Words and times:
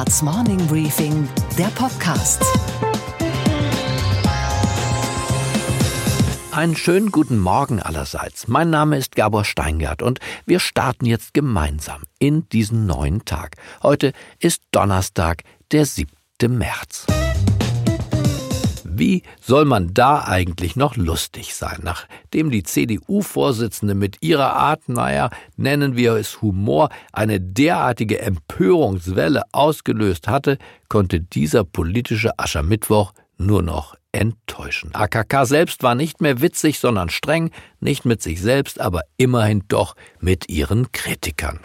Handelsblatts 0.00 0.22
Morning 0.22 0.66
Briefing, 0.66 1.28
der 1.58 1.66
Podcast. 1.66 2.42
Einen 6.52 6.74
schönen 6.74 7.10
guten 7.10 7.38
Morgen 7.38 7.82
allerseits. 7.82 8.48
Mein 8.48 8.70
Name 8.70 8.96
ist 8.96 9.14
Gabor 9.14 9.44
Steingart 9.44 10.00
und 10.00 10.18
wir 10.46 10.58
starten 10.58 11.04
jetzt 11.04 11.34
gemeinsam 11.34 12.04
in 12.18 12.48
diesen 12.48 12.86
neuen 12.86 13.26
Tag. 13.26 13.56
Heute 13.82 14.12
ist 14.38 14.62
Donnerstag, 14.70 15.42
der 15.70 15.84
7. 15.84 16.08
März. 16.48 17.06
Wie 19.00 19.22
soll 19.40 19.64
man 19.64 19.94
da 19.94 20.24
eigentlich 20.26 20.76
noch 20.76 20.94
lustig 20.94 21.54
sein, 21.54 21.78
nachdem 21.82 22.50
die 22.50 22.64
CDU-Vorsitzende 22.64 23.94
mit 23.94 24.18
ihrer 24.20 24.52
Art, 24.52 24.90
naja, 24.90 25.30
nennen 25.56 25.96
wir 25.96 26.16
es 26.16 26.42
Humor, 26.42 26.90
eine 27.10 27.40
derartige 27.40 28.20
Empörungswelle 28.20 29.44
ausgelöst 29.52 30.28
hatte, 30.28 30.58
konnte 30.90 31.18
dieser 31.18 31.64
politische 31.64 32.38
Aschermittwoch 32.38 33.14
nur 33.38 33.62
noch 33.62 33.94
enttäuschen. 34.12 34.94
AKK 34.94 35.46
selbst 35.46 35.82
war 35.82 35.94
nicht 35.94 36.20
mehr 36.20 36.42
witzig, 36.42 36.78
sondern 36.78 37.08
streng, 37.08 37.52
nicht 37.80 38.04
mit 38.04 38.20
sich 38.20 38.42
selbst, 38.42 38.82
aber 38.82 39.00
immerhin 39.16 39.64
doch 39.68 39.96
mit 40.20 40.50
ihren 40.50 40.92
Kritikern. 40.92 41.58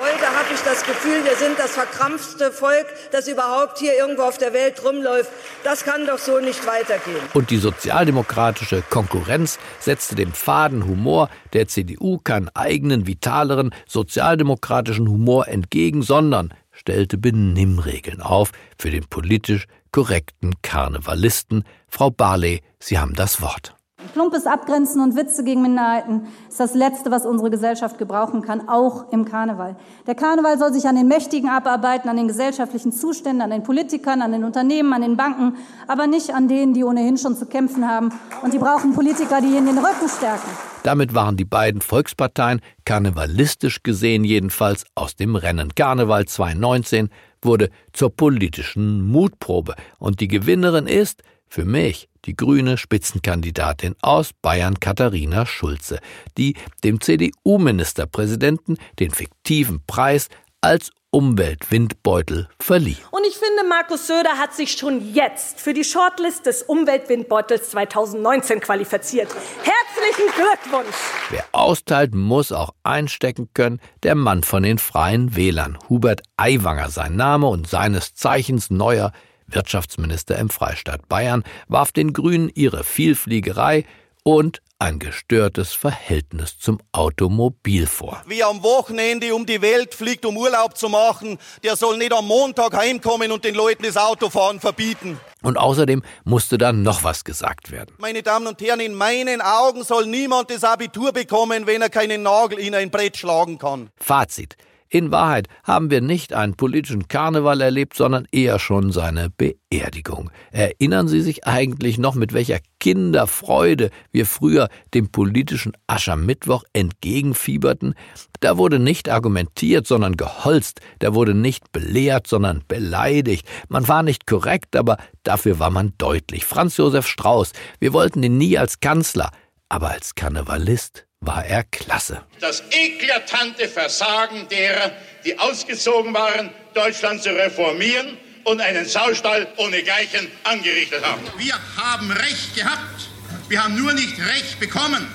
Ich 0.55 0.61
das 0.61 0.85
Gefühl, 0.85 1.25
wir 1.25 1.35
sind 1.35 1.59
das 1.59 1.71
verkrampfte 1.71 2.49
Volk, 2.49 2.85
das 3.11 3.27
überhaupt 3.27 3.77
hier 3.77 3.93
irgendwo 3.97 4.21
auf 4.23 4.37
der 4.37 4.53
Welt 4.53 4.81
rumläuft. 4.85 5.29
Das 5.65 5.83
kann 5.83 6.07
doch 6.07 6.17
so 6.17 6.39
nicht 6.39 6.65
weitergehen. 6.65 7.19
Und 7.33 7.49
die 7.49 7.57
sozialdemokratische 7.57 8.81
Konkurrenz 8.89 9.59
setzte 9.79 10.15
dem 10.15 10.31
faden 10.31 10.85
Humor 10.85 11.29
der 11.51 11.67
CDU 11.67 12.19
keinen 12.19 12.49
eigenen, 12.53 13.05
vitaleren 13.05 13.75
sozialdemokratischen 13.85 15.09
Humor 15.09 15.49
entgegen, 15.49 16.03
sondern 16.03 16.53
stellte 16.71 17.17
Benimmregeln 17.17 18.21
auf 18.21 18.51
für 18.77 18.91
den 18.91 19.05
politisch 19.07 19.67
korrekten 19.91 20.53
Karnevalisten. 20.61 21.65
Frau 21.89 22.11
Barley, 22.11 22.61
Sie 22.79 22.97
haben 22.97 23.13
das 23.13 23.41
Wort. 23.41 23.74
Plumpes 24.13 24.45
Abgrenzen 24.45 25.01
und 25.01 25.15
Witze 25.15 25.43
gegen 25.43 25.61
Minderheiten 25.61 26.27
ist 26.49 26.59
das 26.59 26.73
Letzte, 26.73 27.11
was 27.11 27.25
unsere 27.25 27.49
Gesellschaft 27.49 27.97
gebrauchen 27.97 28.41
kann, 28.41 28.67
auch 28.67 29.11
im 29.11 29.25
Karneval. 29.25 29.75
Der 30.07 30.15
Karneval 30.15 30.57
soll 30.57 30.73
sich 30.73 30.87
an 30.87 30.95
den 30.95 31.07
Mächtigen 31.07 31.49
abarbeiten, 31.49 32.09
an 32.09 32.17
den 32.17 32.27
gesellschaftlichen 32.27 32.91
Zuständen, 32.91 33.41
an 33.41 33.49
den 33.49 33.63
Politikern, 33.63 34.21
an 34.21 34.31
den 34.31 34.43
Unternehmen, 34.43 34.93
an 34.93 35.01
den 35.01 35.17
Banken, 35.17 35.55
aber 35.87 36.07
nicht 36.07 36.33
an 36.33 36.47
denen, 36.47 36.73
die 36.73 36.83
ohnehin 36.83 37.17
schon 37.17 37.35
zu 37.35 37.45
kämpfen 37.45 37.87
haben. 37.87 38.09
Und 38.41 38.53
die 38.53 38.59
brauchen 38.59 38.93
Politiker, 38.93 39.41
die 39.41 39.47
ihnen 39.47 39.65
den 39.65 39.77
Rücken 39.77 40.09
stärken. 40.09 40.49
Damit 40.83 41.15
waren 41.15 41.35
die 41.35 41.45
beiden 41.45 41.81
Volksparteien, 41.81 42.61
karnevalistisch 42.85 43.81
gesehen 43.81 44.23
jedenfalls, 44.23 44.85
aus 44.93 45.15
dem 45.15 45.35
Rennen. 45.35 45.73
Karneval 45.73 46.25
2019 46.25 47.09
wurde 47.41 47.69
zur 47.91 48.15
politischen 48.15 49.01
Mutprobe. 49.07 49.75
Und 49.97 50.19
die 50.19 50.27
Gewinnerin 50.27 50.87
ist, 50.87 51.23
für 51.55 51.63
mich, 51.63 52.09
die 52.25 52.35
grüne 52.35 52.77
Spitzenkandidatin 52.77 53.95
aus 54.01 54.31
Bayern 54.41 54.77
Katharina 54.81 55.45
Schulze, 55.45 55.99
die 56.37 56.57
dem 56.83 56.99
CDU-Ministerpräsidenten 56.99 58.77
den 58.99 59.11
fiktiven 59.11 59.81
Preis 59.87 60.27
als 60.59 60.91
Umweltwindbeutel 61.11 62.49
verlieh. 62.59 62.97
Und 63.11 63.25
ich 63.25 63.37
finde, 63.37 63.63
Markus 63.69 64.05
Söder 64.05 64.37
hat 64.37 64.53
sich 64.53 64.73
schon 64.73 65.13
jetzt 65.13 65.61
für 65.61 65.73
die 65.73 65.85
Shortlist 65.85 66.45
des 66.45 66.61
Umweltwindbeutels 66.63 67.69
2019 67.69 68.59
qualifiziert. 68.59 69.29
Herzlichen 69.63 70.35
Glückwunsch! 70.35 70.95
Wer 71.29 71.45
austeilt, 71.53 72.13
muss 72.13 72.51
auch 72.51 72.71
einstecken 72.83 73.47
können. 73.53 73.79
Der 74.03 74.15
Mann 74.15 74.43
von 74.43 74.63
den 74.63 74.77
Freien 74.77 75.37
Wählern, 75.37 75.77
Hubert 75.87 76.21
Aiwanger, 76.35 76.89
sein 76.89 77.15
Name 77.15 77.47
und 77.47 77.65
seines 77.65 78.13
Zeichens 78.13 78.69
neuer 78.69 79.13
Wirtschaftsminister 79.47 80.37
im 80.37 80.49
Freistaat 80.49 81.07
Bayern, 81.07 81.43
warf 81.67 81.91
den 81.91 82.13
Grünen 82.13 82.49
ihre 82.53 82.83
Vielfliegerei 82.83 83.85
und 84.23 84.61
ein 84.79 84.99
gestörtes 84.99 85.73
Verhältnis 85.73 86.57
zum 86.59 86.79
Automobil 86.91 87.87
vor. 87.87 88.21
Wer 88.25 88.47
am 88.47 88.61
Wochenende 88.61 89.33
um 89.33 89.45
die 89.45 89.61
Welt 89.61 89.93
fliegt, 89.93 90.25
um 90.25 90.35
Urlaub 90.35 90.77
zu 90.77 90.89
machen, 90.89 91.37
der 91.63 91.75
soll 91.75 91.97
nicht 91.97 92.11
am 92.11 92.27
Montag 92.27 92.75
heimkommen 92.75 93.31
und 93.31 93.45
den 93.45 93.55
Leuten 93.55 93.83
das 93.83 93.95
Autofahren 93.95 94.59
verbieten. 94.59 95.19
Und 95.41 95.57
außerdem 95.57 96.01
musste 96.23 96.57
dann 96.57 96.83
noch 96.83 97.03
was 97.03 97.23
gesagt 97.23 97.71
werden. 97.71 97.95
Meine 97.99 98.21
Damen 98.21 98.47
und 98.47 98.61
Herren, 98.61 98.79
in 98.81 98.95
meinen 98.95 99.41
Augen 99.41 99.83
soll 99.83 100.07
niemand 100.07 100.49
das 100.49 100.63
Abitur 100.63 101.13
bekommen, 101.13 101.67
wenn 101.67 101.81
er 101.81 101.89
keinen 101.89 102.23
Nagel 102.23 102.59
in 102.59 102.75
ein 102.75 102.91
Brett 102.91 103.17
schlagen 103.17 103.57
kann. 103.57 103.89
Fazit. 103.95 104.57
In 104.95 105.11
Wahrheit 105.11 105.49
haben 105.65 105.91
wir 105.91 105.99
nicht 105.99 106.31
einen 106.31 106.55
politischen 106.55 107.09
Karneval 107.09 107.59
erlebt, 107.59 107.97
sondern 107.97 108.29
eher 108.31 108.59
schon 108.59 108.93
seine 108.93 109.29
Beerdigung. 109.29 110.31
Erinnern 110.53 111.09
Sie 111.09 111.19
sich 111.19 111.45
eigentlich 111.45 111.97
noch, 111.97 112.15
mit 112.15 112.31
welcher 112.31 112.59
Kinderfreude 112.79 113.89
wir 114.13 114.25
früher 114.25 114.69
dem 114.93 115.09
politischen 115.09 115.73
Aschermittwoch 115.87 116.63
entgegenfieberten? 116.71 117.93
Da 118.39 118.57
wurde 118.57 118.79
nicht 118.79 119.09
argumentiert, 119.09 119.85
sondern 119.85 120.15
geholzt, 120.15 120.79
da 120.99 121.13
wurde 121.13 121.33
nicht 121.33 121.73
belehrt, 121.73 122.27
sondern 122.27 122.63
beleidigt. 122.65 123.45
Man 123.67 123.89
war 123.89 124.01
nicht 124.01 124.25
korrekt, 124.25 124.77
aber 124.77 124.95
dafür 125.23 125.59
war 125.59 125.71
man 125.71 125.91
deutlich. 125.97 126.45
Franz 126.45 126.77
Josef 126.77 127.05
Strauß, 127.05 127.51
wir 127.81 127.91
wollten 127.91 128.23
ihn 128.23 128.37
nie 128.37 128.57
als 128.57 128.79
Kanzler, 128.79 129.31
aber 129.69 129.91
als 129.91 130.15
Karnevalist 130.15 131.05
war 131.21 131.45
er 131.45 131.63
klasse. 131.63 132.23
Das 132.39 132.63
eklatante 132.71 133.67
Versagen 133.67 134.47
derer, 134.49 134.91
die 135.23 135.37
ausgezogen 135.39 136.13
waren, 136.13 136.51
Deutschland 136.73 137.23
zu 137.23 137.29
reformieren 137.29 138.17
und 138.43 138.61
einen 138.61 138.85
Saustall 138.85 139.47
ohne 139.57 139.81
Gleichen 139.81 140.31
angerichtet 140.43 141.03
haben. 141.03 141.21
Wir 141.37 141.55
haben 141.77 142.11
Recht 142.11 142.55
gehabt. 142.55 143.09
Wir 143.49 143.63
haben 143.63 143.75
nur 143.75 143.93
nicht 143.93 144.17
Recht 144.19 144.59
bekommen. 144.59 145.07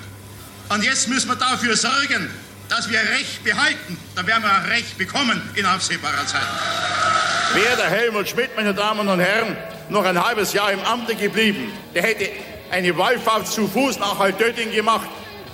Und 0.69 0.83
jetzt 0.83 1.07
müssen 1.07 1.29
wir 1.29 1.35
dafür 1.35 1.75
sorgen, 1.75 2.29
dass 2.69 2.89
wir 2.89 2.99
Recht 2.99 3.43
behalten. 3.43 3.97
Dann 4.15 4.27
werden 4.27 4.43
wir 4.43 4.71
Recht 4.71 4.97
bekommen 4.97 5.41
in 5.55 5.65
absehbarer 5.65 6.25
Zeit. 6.25 6.41
Wäre 7.53 7.75
der 7.75 7.89
Helmut 7.89 8.29
Schmidt, 8.29 8.55
meine 8.55 8.73
Damen 8.73 9.07
und 9.07 9.19
Herren, 9.19 9.57
noch 9.89 10.05
ein 10.05 10.23
halbes 10.23 10.53
Jahr 10.53 10.71
im 10.71 10.79
Amte 10.81 11.15
geblieben, 11.15 11.73
der 11.93 12.03
hätte 12.03 12.29
eine 12.71 12.97
Wallfahrt 12.97 13.47
zu 13.47 13.67
Fuß 13.67 13.99
nach 13.99 14.19
Altötting 14.19 14.71
gemacht 14.71 15.07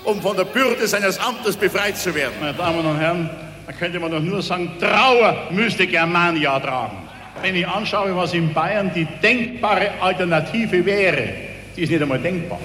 um 0.08 0.22
von 0.22 0.38
der 0.38 0.46
Bürde 0.46 0.88
seines 0.88 1.20
Amtes 1.20 1.58
befreit 1.58 1.98
zu 1.98 2.16
werden. 2.16 2.34
Meine 2.40 2.54
Damen 2.54 2.86
und 2.86 2.98
Herren, 2.98 3.30
da 3.66 3.74
könnte 3.74 4.00
man 4.00 4.10
doch 4.10 4.22
nur 4.22 4.42
sagen, 4.42 4.72
Trauer 4.80 5.50
müsste 5.52 5.86
Germania 5.86 6.58
tragen. 6.62 6.98
Wenn 7.42 7.56
ich 7.56 7.68
anschaue, 7.68 8.16
was 8.16 8.34
in 8.34 8.54
Bayern 8.54 8.90
die 8.96 9.06
denkbare 9.22 9.92
Alternative 10.00 10.86
wäre, 10.86 11.34
die 11.76 11.82
ist 11.82 11.90
nicht 11.90 12.02
einmal 12.02 12.20
denkbar. 12.20 12.60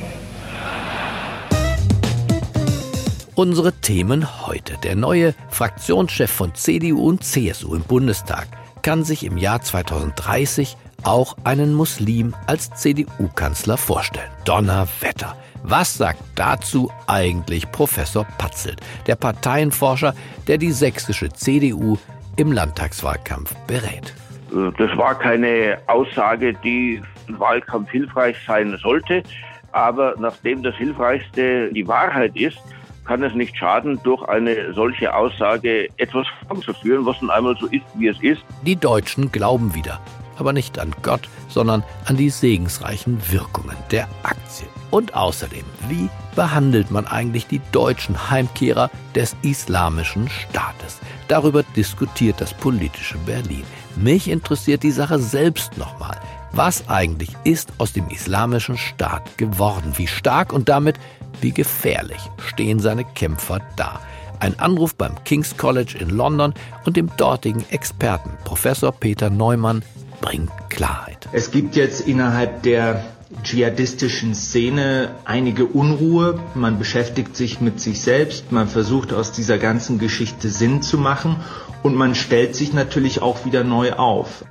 Unsere 3.35 3.73
Themen 3.73 4.47
heute. 4.47 4.79
Der 4.85 4.95
neue 4.95 5.35
Fraktionschef 5.51 6.31
von 6.31 6.55
CDU 6.55 7.09
und 7.09 7.25
CSU 7.25 7.75
im 7.75 7.83
Bundestag 7.83 8.47
kann 8.83 9.03
sich 9.03 9.25
im 9.25 9.37
Jahr 9.37 9.63
2030 9.63 10.77
auch 11.05 11.37
einen 11.45 11.75
Muslim 11.75 12.35
als 12.47 12.71
CDU-Kanzler 12.71 13.77
vorstellen. 13.77 14.31
Donnerwetter. 14.45 15.37
Was 15.65 15.95
sagt 15.97 16.23
dazu 16.35 16.91
eigentlich 17.07 17.71
Professor 17.71 18.25
Patzelt, 18.39 18.81
der 19.07 19.15
Parteienforscher, 19.15 20.15
der 20.49 20.59
die 20.59 20.73
sächsische 20.73 21.29
CDU 21.31 21.97
im 22.37 22.51
Landtagswahlkampf 22.51 23.55
berät? 23.67 24.13
Das 24.51 24.97
war 24.97 25.19
keine 25.19 25.79
Aussage, 25.87 26.53
die 26.53 27.01
im 27.29 27.39
Wahlkampf 27.39 27.91
hilfreich 27.91 28.37
sein 28.47 28.77
sollte. 28.83 29.23
Aber 29.71 30.15
nachdem 30.19 30.63
das 30.63 30.75
Hilfreichste 30.75 31.73
die 31.73 31.87
Wahrheit 31.87 32.37
ist, 32.37 32.59
kann 33.05 33.23
es 33.23 33.35
nicht 33.35 33.57
schaden, 33.57 34.01
durch 34.03 34.23
eine 34.29 34.75
solche 34.75 35.15
Aussage 35.15 35.89
etwas 35.97 36.27
vorzuführen, 36.47 37.07
was 37.07 37.21
nun 37.21 37.31
einmal 37.31 37.57
so 37.59 37.67
ist, 37.67 37.85
wie 37.95 38.09
es 38.09 38.21
ist. 38.21 38.43
Die 38.65 38.77
Deutschen 38.77 39.33
glauben 39.33 39.75
wieder 39.75 40.01
aber 40.43 40.53
nicht 40.53 40.81
an 40.81 40.93
Gott, 41.03 41.29
sondern 41.49 41.85
an 42.07 42.17
die 42.17 42.31
segensreichen 42.31 43.21
Wirkungen 43.31 43.77
der 43.93 44.09
Aktie. 44.25 44.67
Und 44.91 45.15
außerdem, 45.15 45.65
wie 45.89 46.11
behandelt 46.35 46.91
man 46.91 47.07
eigentlich 47.07 47.47
die 47.47 47.61
deutschen 47.71 48.29
Heimkehrer 48.29 48.91
des 49.15 49.37
islamischen 49.43 50.29
Staates? 50.29 50.99
Darüber 51.29 51.63
diskutiert 51.77 52.41
das 52.41 52.53
politische 52.53 53.19
Berlin. 53.19 53.63
Mich 53.95 54.29
interessiert 54.29 54.83
die 54.83 54.91
Sache 54.91 55.21
selbst 55.21 55.79
nochmal. 55.79 56.19
Was 56.51 56.89
eigentlich 56.89 57.31
ist 57.45 57.73
aus 57.79 57.93
dem 57.93 58.09
islamischen 58.09 58.77
Staat 58.77 59.39
geworden? 59.39 59.93
Wie 59.97 60.09
stark 60.09 60.53
und 60.53 60.69
damit 60.69 60.99
wie 61.41 61.53
gefährlich 61.53 62.21
stehen 62.49 62.81
seine 62.81 63.05
Kämpfer 63.05 63.61
da? 63.77 64.01
Ein 64.41 64.59
Anruf 64.59 64.97
beim 64.97 65.15
King's 65.23 65.57
College 65.57 65.97
in 66.01 66.11
London 66.11 66.53
und 66.85 66.97
dem 66.97 67.09
dortigen 67.17 67.65
Experten 67.71 68.31
Professor 68.45 68.91
Peter 68.91 69.31
Neumann 69.31 69.85
bringt 70.23 70.51
Klarheit. 70.71 71.29
Es 71.33 71.51
gibt 71.51 71.77
jetzt 71.77 72.09
innerhalb 72.09 72.63
der 72.63 73.05
dschihadistischen 73.43 74.35
Szene 74.35 75.15
einige 75.27 75.67
Unruhe. 75.67 76.39
Man 76.55 76.79
beschäftigt 76.79 77.37
sich 77.37 77.61
mit 77.61 77.81
sich 77.81 78.01
selbst, 78.01 78.53
man 78.53 78.69
versucht 78.69 79.13
aus 79.13 79.33
dieser 79.33 79.59
ganzen 79.59 79.99
Geschichte 79.99 80.49
Sinn 80.49 80.81
zu 80.81 80.97
machen 80.97 81.37
und 81.83 81.95
man 81.95 82.15
stellt 82.15 82.57
sich 82.57 82.73
natürlich 82.73 83.21
auch 83.21 83.45
wieder 83.45 83.65
neu 83.65 83.93
auf. 83.93 84.45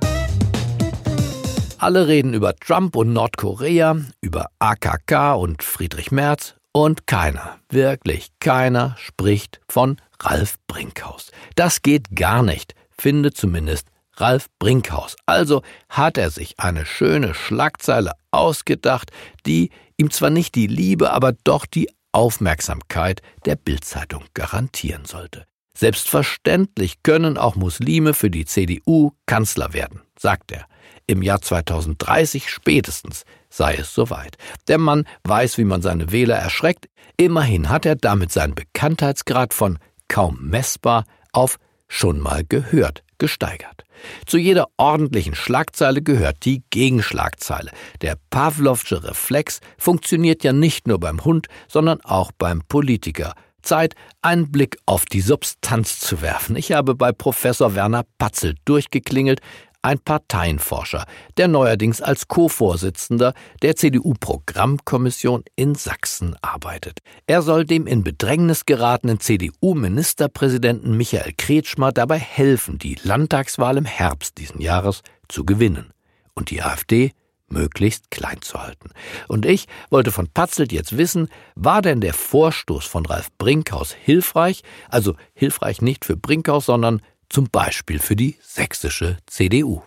Alle 1.78 2.06
reden 2.06 2.32
über 2.32 2.54
Trump 2.54 2.94
und 2.94 3.12
Nordkorea, 3.12 3.96
über 4.20 4.46
AKK 4.60 5.34
und 5.34 5.64
Friedrich 5.64 6.12
Merz 6.12 6.54
und 6.70 7.06
keiner, 7.08 7.58
wirklich 7.70 8.28
keiner 8.38 8.94
spricht 8.98 9.60
von 9.68 9.96
Ralf 10.20 10.56
Brinkhaus. 10.68 11.32
Das 11.56 11.82
geht 11.82 12.14
gar 12.14 12.44
nicht, 12.44 12.74
finde 12.96 13.32
zumindest 13.32 13.88
Ralf 14.16 14.46
Brinkhaus. 14.58 15.16
Also 15.26 15.62
hat 15.88 16.18
er 16.18 16.30
sich 16.30 16.58
eine 16.58 16.86
schöne 16.86 17.34
Schlagzeile 17.34 18.12
ausgedacht, 18.30 19.10
die 19.46 19.70
ihm 19.96 20.10
zwar 20.10 20.30
nicht 20.30 20.54
die 20.54 20.66
Liebe, 20.66 21.12
aber 21.12 21.32
doch 21.44 21.66
die 21.66 21.88
Aufmerksamkeit 22.12 23.22
der 23.46 23.56
Bildzeitung 23.56 24.24
garantieren 24.34 25.04
sollte. 25.04 25.46
Selbstverständlich 25.74 27.02
können 27.02 27.38
auch 27.38 27.56
Muslime 27.56 28.12
für 28.12 28.30
die 28.30 28.44
CDU 28.44 29.12
Kanzler 29.26 29.72
werden, 29.72 30.02
sagt 30.18 30.52
er. 30.52 30.66
Im 31.06 31.22
Jahr 31.22 31.40
2030 31.40 32.50
spätestens 32.50 33.24
sei 33.48 33.74
es 33.76 33.94
soweit. 33.94 34.36
Der 34.68 34.78
Mann 34.78 35.06
weiß, 35.24 35.58
wie 35.58 35.64
man 35.64 35.82
seine 35.82 36.12
Wähler 36.12 36.36
erschreckt. 36.36 36.88
Immerhin 37.16 37.70
hat 37.70 37.86
er 37.86 37.96
damit 37.96 38.32
seinen 38.32 38.54
Bekanntheitsgrad 38.54 39.54
von 39.54 39.78
kaum 40.08 40.38
messbar 40.42 41.04
auf 41.32 41.58
schon 41.88 42.20
mal 42.20 42.44
gehört 42.44 43.02
gesteigert. 43.22 43.84
Zu 44.26 44.36
jeder 44.36 44.66
ordentlichen 44.78 45.36
Schlagzeile 45.36 46.02
gehört 46.02 46.44
die 46.44 46.64
Gegenschlagzeile. 46.70 47.70
Der 48.00 48.16
Pavlovsche 48.30 49.04
Reflex 49.04 49.60
funktioniert 49.78 50.42
ja 50.42 50.52
nicht 50.52 50.88
nur 50.88 50.98
beim 50.98 51.24
Hund, 51.24 51.46
sondern 51.68 52.00
auch 52.00 52.32
beim 52.36 52.62
Politiker. 52.66 53.34
Zeit, 53.62 53.94
einen 54.22 54.50
Blick 54.50 54.76
auf 54.86 55.04
die 55.04 55.20
Substanz 55.20 56.00
zu 56.00 56.20
werfen. 56.20 56.56
Ich 56.56 56.72
habe 56.72 56.96
bei 56.96 57.12
Professor 57.12 57.76
Werner 57.76 58.02
Patzel 58.18 58.56
durchgeklingelt, 58.64 59.40
ein 59.82 59.98
Parteienforscher, 59.98 61.04
der 61.36 61.48
neuerdings 61.48 62.00
als 62.00 62.28
Co-Vorsitzender 62.28 63.34
der 63.62 63.76
CDU-Programmkommission 63.76 65.44
in 65.56 65.74
Sachsen 65.74 66.36
arbeitet. 66.40 67.00
Er 67.26 67.42
soll 67.42 67.64
dem 67.64 67.86
in 67.86 68.04
Bedrängnis 68.04 68.64
geratenen 68.64 69.20
CDU-Ministerpräsidenten 69.20 70.96
Michael 70.96 71.32
Kretschmer 71.36 71.92
dabei 71.92 72.18
helfen, 72.18 72.78
die 72.78 72.96
Landtagswahl 73.02 73.76
im 73.76 73.84
Herbst 73.84 74.38
diesen 74.38 74.60
Jahres 74.60 75.02
zu 75.28 75.44
gewinnen 75.44 75.92
und 76.34 76.50
die 76.50 76.62
AfD 76.62 77.12
möglichst 77.52 78.10
klein 78.10 78.40
zu 78.40 78.60
halten. 78.62 78.90
Und 79.28 79.46
ich 79.46 79.66
wollte 79.90 80.10
von 80.10 80.28
Patzelt 80.28 80.72
jetzt 80.72 80.96
wissen, 80.96 81.28
war 81.54 81.82
denn 81.82 82.00
der 82.00 82.14
Vorstoß 82.14 82.86
von 82.86 83.06
Ralf 83.06 83.28
Brinkhaus 83.38 83.92
hilfreich, 83.92 84.62
also 84.88 85.14
hilfreich 85.34 85.82
nicht 85.82 86.04
für 86.04 86.16
Brinkhaus, 86.16 86.66
sondern 86.66 87.02
zum 87.32 87.48
Beispiel 87.50 87.98
für 87.98 88.14
die 88.14 88.36
sächsische 88.40 89.16
CDU. 89.26 89.82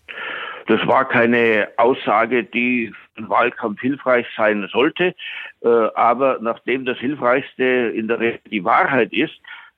Das 0.68 0.86
war 0.88 1.07
keine 1.07 1.68
Aussage, 1.77 2.44
die 2.44 2.92
im 3.18 3.30
Wahlkampf 3.30 3.80
hilfreich 3.80 4.25
sein 4.36 4.68
sollte. 4.71 5.13
Äh, 5.62 5.68
aber 5.68 6.39
nachdem 6.42 6.86
das 6.86 6.97
Hilfreichste 6.97 7.63
in 7.95 8.07
der 8.07 8.19
Regel 8.19 8.39
die 8.50 8.63
Wahrheit 8.63 9.13
ist, 9.13 9.33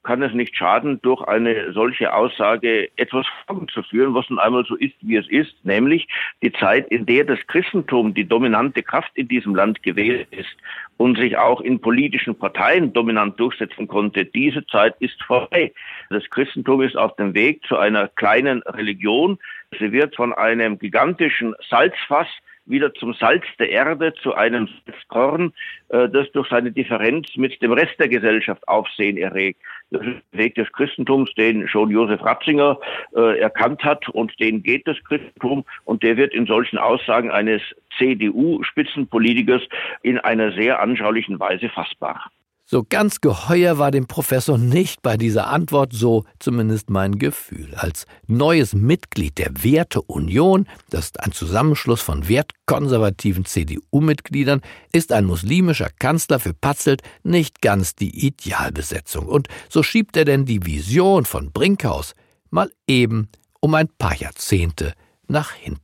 kann 0.08 0.22
es 0.22 0.34
nicht 0.34 0.56
schaden, 0.56 1.02
durch 1.02 1.22
eine 1.28 1.74
solche 1.74 2.14
Aussage 2.14 2.90
etwas 2.96 3.26
vorzuführen, 3.46 4.14
was 4.14 4.30
nun 4.30 4.40
einmal 4.40 4.64
so 4.66 4.76
ist, 4.76 4.96
wie 5.02 5.18
es 5.18 5.28
ist, 5.28 5.54
nämlich 5.66 6.08
die 6.42 6.54
Zeit, 6.54 6.88
in 6.88 7.06
der 7.06 7.26
das 7.26 7.46
Christentum 7.48 8.14
die 8.14 8.24
dominante 8.24 8.84
Kraft 8.84 9.12
in 9.16 9.28
diesem 9.28 9.54
Land 9.54 9.84
gewählt 9.84 10.30
ist 10.32 10.56
und 10.96 11.18
sich 11.18 11.38
auch 11.38 11.60
in 11.60 11.82
politischen 11.82 12.40
Parteien 12.40 12.94
dominant 12.94 13.38
durchsetzen 13.38 13.90
konnte. 13.90 14.24
Diese 14.24 14.66
Zeit 14.68 14.96
ist 15.00 15.22
vorbei. 15.24 15.74
Das 16.10 16.24
Christentum 16.30 16.82
ist 16.84 16.96
auf 16.96 17.14
dem 17.18 17.34
Weg 17.34 17.66
zu 17.66 17.78
einer 17.78 18.08
kleinen 18.08 18.62
Religion. 18.64 19.38
Sie 19.78 19.92
wird 19.92 20.16
von 20.16 20.32
einem 20.32 20.80
gigantischen 20.80 21.54
Salzfass 21.70 22.30
wieder 22.68 22.94
zum 22.94 23.14
Salz 23.14 23.46
der 23.60 23.70
Erde, 23.70 24.14
zu 24.22 24.34
einem 24.34 24.68
Salzkorn, 24.86 25.54
äh, 25.90 26.10
das 26.10 26.32
durch 26.32 26.50
seine 26.50 26.72
Differenz 26.72 27.36
mit 27.36 27.62
dem 27.62 27.72
Rest 27.72 28.00
der 28.00 28.10
Gesellschaft 28.10 28.68
Aufsehen 28.68 29.18
erregt. 29.18 29.62
Das 29.90 30.02
ist 30.02 30.22
der 30.34 30.40
Weg 30.40 30.56
des 30.56 30.72
Christentums, 30.74 31.34
den 31.36 31.68
schon 31.68 31.90
Josef 31.90 32.24
Ratzinger 32.24 32.80
äh, 33.16 33.40
erkannt 33.40 33.84
hat 33.84 34.10
und 34.10 34.38
den 34.40 34.64
geht 34.64 34.88
das 34.88 34.98
Christentum 35.04 35.64
und 35.86 36.04
der 36.04 36.18
wird 36.18 36.34
in 36.34 36.46
solchen 36.46 36.78
Aussagen 36.78 37.32
eines 37.32 37.62
CDU-Spitzenpolitikers 37.98 39.64
in 40.04 40.20
einer 40.20 40.52
sehr 40.52 40.82
anschaulichen 40.82 41.40
Weise 41.40 41.70
fassbar. 41.70 42.32
So 42.70 42.84
ganz 42.84 43.22
geheuer 43.22 43.78
war 43.78 43.92
dem 43.92 44.08
Professor 44.08 44.58
nicht 44.58 45.02
bei 45.02 45.16
dieser 45.16 45.48
Antwort, 45.48 45.94
so 45.94 46.26
zumindest 46.38 46.90
mein 46.90 47.18
Gefühl. 47.18 47.74
Als 47.76 48.06
neues 48.28 48.74
Mitglied 48.74 49.38
der 49.38 49.64
Werteunion, 49.64 50.68
das 50.90 51.06
ist 51.06 51.24
ein 51.24 51.32
Zusammenschluss 51.32 52.02
von 52.02 52.28
wertkonservativen 52.28 53.46
CDU-Mitgliedern, 53.46 54.60
ist 54.92 55.14
ein 55.14 55.24
muslimischer 55.24 55.90
Kanzler 55.98 56.42
für 56.42 56.54
Patzelt 56.54 57.04
nicht 57.24 57.62
ganz 57.62 57.96
die 57.96 58.28
Idealbesetzung. 58.28 59.28
Und 59.28 59.48
so 59.70 59.82
schiebt 59.82 60.18
er 60.18 60.26
denn 60.26 60.44
die 60.44 60.66
Vision 60.66 61.24
von 61.24 61.54
Brinkhaus 61.54 62.16
mal 62.50 62.70
eben 62.86 63.30
um 63.62 63.76
ein 63.76 63.88
paar 63.98 64.18
Jahrzehnte 64.18 64.94
nach 65.28 65.52
hinten. 65.52 65.82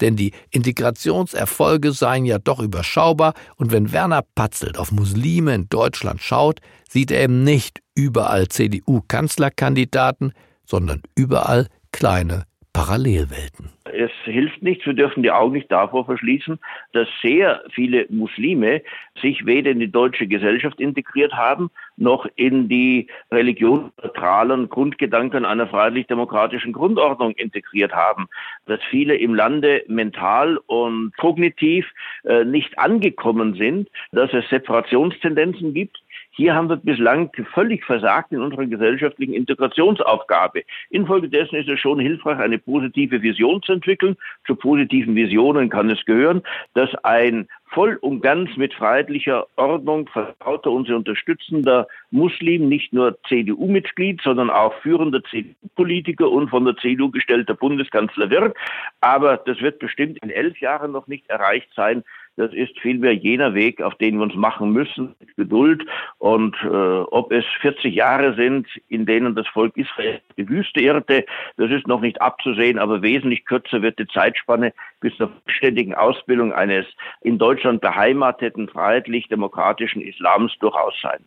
Denn 0.00 0.16
die 0.16 0.32
Integrationserfolge 0.50 1.92
seien 1.92 2.24
ja 2.24 2.38
doch 2.38 2.60
überschaubar, 2.60 3.34
und 3.56 3.72
wenn 3.72 3.92
Werner 3.92 4.22
Patzelt 4.34 4.78
auf 4.78 4.92
Muslime 4.92 5.54
in 5.54 5.68
Deutschland 5.68 6.20
schaut, 6.20 6.60
sieht 6.88 7.10
er 7.10 7.22
eben 7.22 7.42
nicht 7.44 7.80
überall 7.94 8.48
CDU-Kanzlerkandidaten, 8.48 10.32
sondern 10.66 11.02
überall 11.14 11.68
kleine 11.92 12.44
Parallelwelten. 12.72 13.68
Es 13.84 14.10
hilft 14.24 14.62
nichts, 14.62 14.86
wir 14.86 14.94
dürfen 14.94 15.22
die 15.22 15.30
Augen 15.30 15.52
nicht 15.52 15.70
davor 15.70 16.06
verschließen, 16.06 16.58
dass 16.94 17.06
sehr 17.20 17.62
viele 17.70 18.06
Muslime 18.08 18.80
sich 19.20 19.44
weder 19.44 19.70
in 19.70 19.80
die 19.80 19.90
deutsche 19.92 20.26
Gesellschaft 20.26 20.80
integriert 20.80 21.34
haben, 21.34 21.70
noch 21.98 22.26
in 22.36 22.68
die 22.68 23.08
religionsneutralen 23.30 24.70
Grundgedanken 24.70 25.44
einer 25.44 25.66
freiheitlich-demokratischen 25.66 26.72
Grundordnung 26.72 27.32
integriert 27.32 27.92
haben. 27.92 28.28
Dass 28.64 28.80
viele 28.88 29.16
im 29.16 29.34
Lande 29.34 29.84
mental 29.88 30.56
und 30.66 31.14
kognitiv 31.18 31.86
äh, 32.24 32.44
nicht 32.44 32.78
angekommen 32.78 33.54
sind, 33.54 33.90
dass 34.12 34.32
es 34.32 34.48
Separationstendenzen 34.48 35.74
gibt, 35.74 36.01
hier 36.34 36.54
haben 36.54 36.70
wir 36.70 36.76
bislang 36.76 37.30
völlig 37.52 37.84
versagt 37.84 38.32
in 38.32 38.40
unserer 38.40 38.64
gesellschaftlichen 38.64 39.34
Integrationsaufgabe. 39.34 40.62
Infolgedessen 40.88 41.58
ist 41.58 41.68
es 41.68 41.78
schon 41.78 42.00
hilfreich, 42.00 42.38
eine 42.38 42.58
positive 42.58 43.20
Vision 43.20 43.62
zu 43.62 43.72
entwickeln. 43.72 44.16
Zu 44.46 44.56
positiven 44.56 45.14
Visionen 45.14 45.68
kann 45.68 45.90
es 45.90 46.02
gehören, 46.06 46.42
dass 46.72 46.94
ein 47.04 47.48
voll 47.72 47.96
und 47.96 48.20
ganz 48.20 48.56
mit 48.56 48.72
freiheitlicher 48.74 49.46
Ordnung 49.56 50.08
vertrauter 50.08 50.70
und 50.70 50.86
sie 50.86 50.94
unterstützender 50.94 51.86
Muslim, 52.10 52.68
nicht 52.68 52.92
nur 52.92 53.18
CDU-Mitglied, 53.28 54.20
sondern 54.22 54.50
auch 54.50 54.74
führender 54.80 55.22
CDU-Politiker 55.24 56.30
und 56.30 56.48
von 56.48 56.64
der 56.64 56.76
CDU 56.76 57.10
gestellter 57.10 57.54
Bundeskanzler 57.54 58.30
wird. 58.30 58.56
Aber 59.00 59.36
das 59.36 59.60
wird 59.60 59.78
bestimmt 59.78 60.18
in 60.22 60.30
elf 60.30 60.58
Jahren 60.60 60.92
noch 60.92 61.06
nicht 61.06 61.28
erreicht 61.28 61.68
sein. 61.74 62.04
Das 62.36 62.50
ist 62.54 62.78
vielmehr 62.80 63.12
jener 63.12 63.52
Weg, 63.52 63.82
auf 63.82 63.94
den 63.96 64.16
wir 64.16 64.22
uns 64.22 64.34
machen 64.34 64.72
müssen, 64.72 65.14
mit 65.20 65.36
Geduld. 65.36 65.84
Und 66.16 66.56
äh, 66.62 66.66
ob 66.66 67.30
es 67.30 67.44
40 67.60 67.94
Jahre 67.94 68.34
sind, 68.34 68.66
in 68.88 69.04
denen 69.04 69.34
das 69.34 69.46
Volk 69.48 69.76
Israel 69.76 70.20
die 70.38 70.48
Wüste 70.48 70.80
irrte, 70.80 71.26
das 71.58 71.70
ist 71.70 71.86
noch 71.86 72.00
nicht 72.00 72.22
abzusehen, 72.22 72.78
aber 72.78 73.02
wesentlich 73.02 73.44
kürzer 73.44 73.82
wird 73.82 73.98
die 73.98 74.06
Zeitspanne 74.06 74.72
bis 75.00 75.14
zur 75.16 75.30
vollständigen 75.44 75.94
Ausbildung 75.94 76.54
eines 76.54 76.86
in 77.20 77.36
Deutschland 77.38 77.82
beheimateten, 77.82 78.66
freiheitlich-demokratischen 78.68 80.00
Islams 80.00 80.52
durchaus 80.58 80.94
sein. 81.02 81.20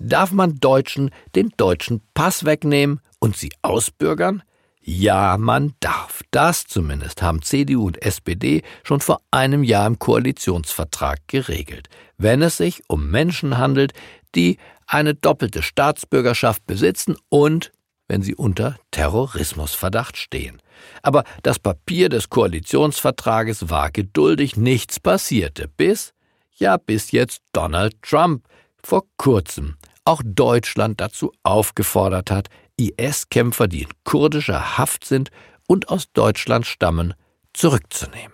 Darf 0.00 0.32
man 0.32 0.58
Deutschen 0.60 1.10
den 1.36 1.50
deutschen 1.56 2.02
Pass 2.14 2.44
wegnehmen 2.44 3.00
und 3.20 3.36
sie 3.36 3.52
ausbürgern? 3.62 4.42
Ja, 4.86 5.38
man 5.38 5.72
darf. 5.80 6.20
Das 6.30 6.66
zumindest 6.66 7.22
haben 7.22 7.40
CDU 7.40 7.86
und 7.86 8.02
SPD 8.02 8.62
schon 8.82 9.00
vor 9.00 9.22
einem 9.30 9.64
Jahr 9.64 9.86
im 9.86 9.98
Koalitionsvertrag 9.98 11.20
geregelt, 11.26 11.88
wenn 12.18 12.42
es 12.42 12.58
sich 12.58 12.82
um 12.86 13.10
Menschen 13.10 13.56
handelt, 13.56 13.94
die 14.34 14.58
eine 14.86 15.14
doppelte 15.14 15.62
Staatsbürgerschaft 15.62 16.66
besitzen 16.66 17.16
und 17.30 17.72
wenn 18.08 18.20
sie 18.20 18.34
unter 18.34 18.78
Terrorismusverdacht 18.90 20.18
stehen. 20.18 20.60
Aber 21.00 21.24
das 21.42 21.58
Papier 21.58 22.10
des 22.10 22.28
Koalitionsvertrages 22.28 23.70
war 23.70 23.90
geduldig, 23.90 24.58
nichts 24.58 25.00
passierte, 25.00 25.66
bis, 25.66 26.12
ja, 26.56 26.76
bis 26.76 27.10
jetzt 27.10 27.40
Donald 27.52 28.02
Trump 28.02 28.46
vor 28.82 29.04
kurzem 29.16 29.76
auch 30.04 30.20
Deutschland 30.22 31.00
dazu 31.00 31.32
aufgefordert 31.42 32.30
hat, 32.30 32.48
IS-Kämpfer, 32.76 33.68
die 33.68 33.82
in 33.82 33.90
kurdischer 34.04 34.78
Haft 34.78 35.04
sind 35.04 35.30
und 35.66 35.88
aus 35.88 36.12
Deutschland 36.12 36.66
stammen, 36.66 37.14
zurückzunehmen. 37.52 38.32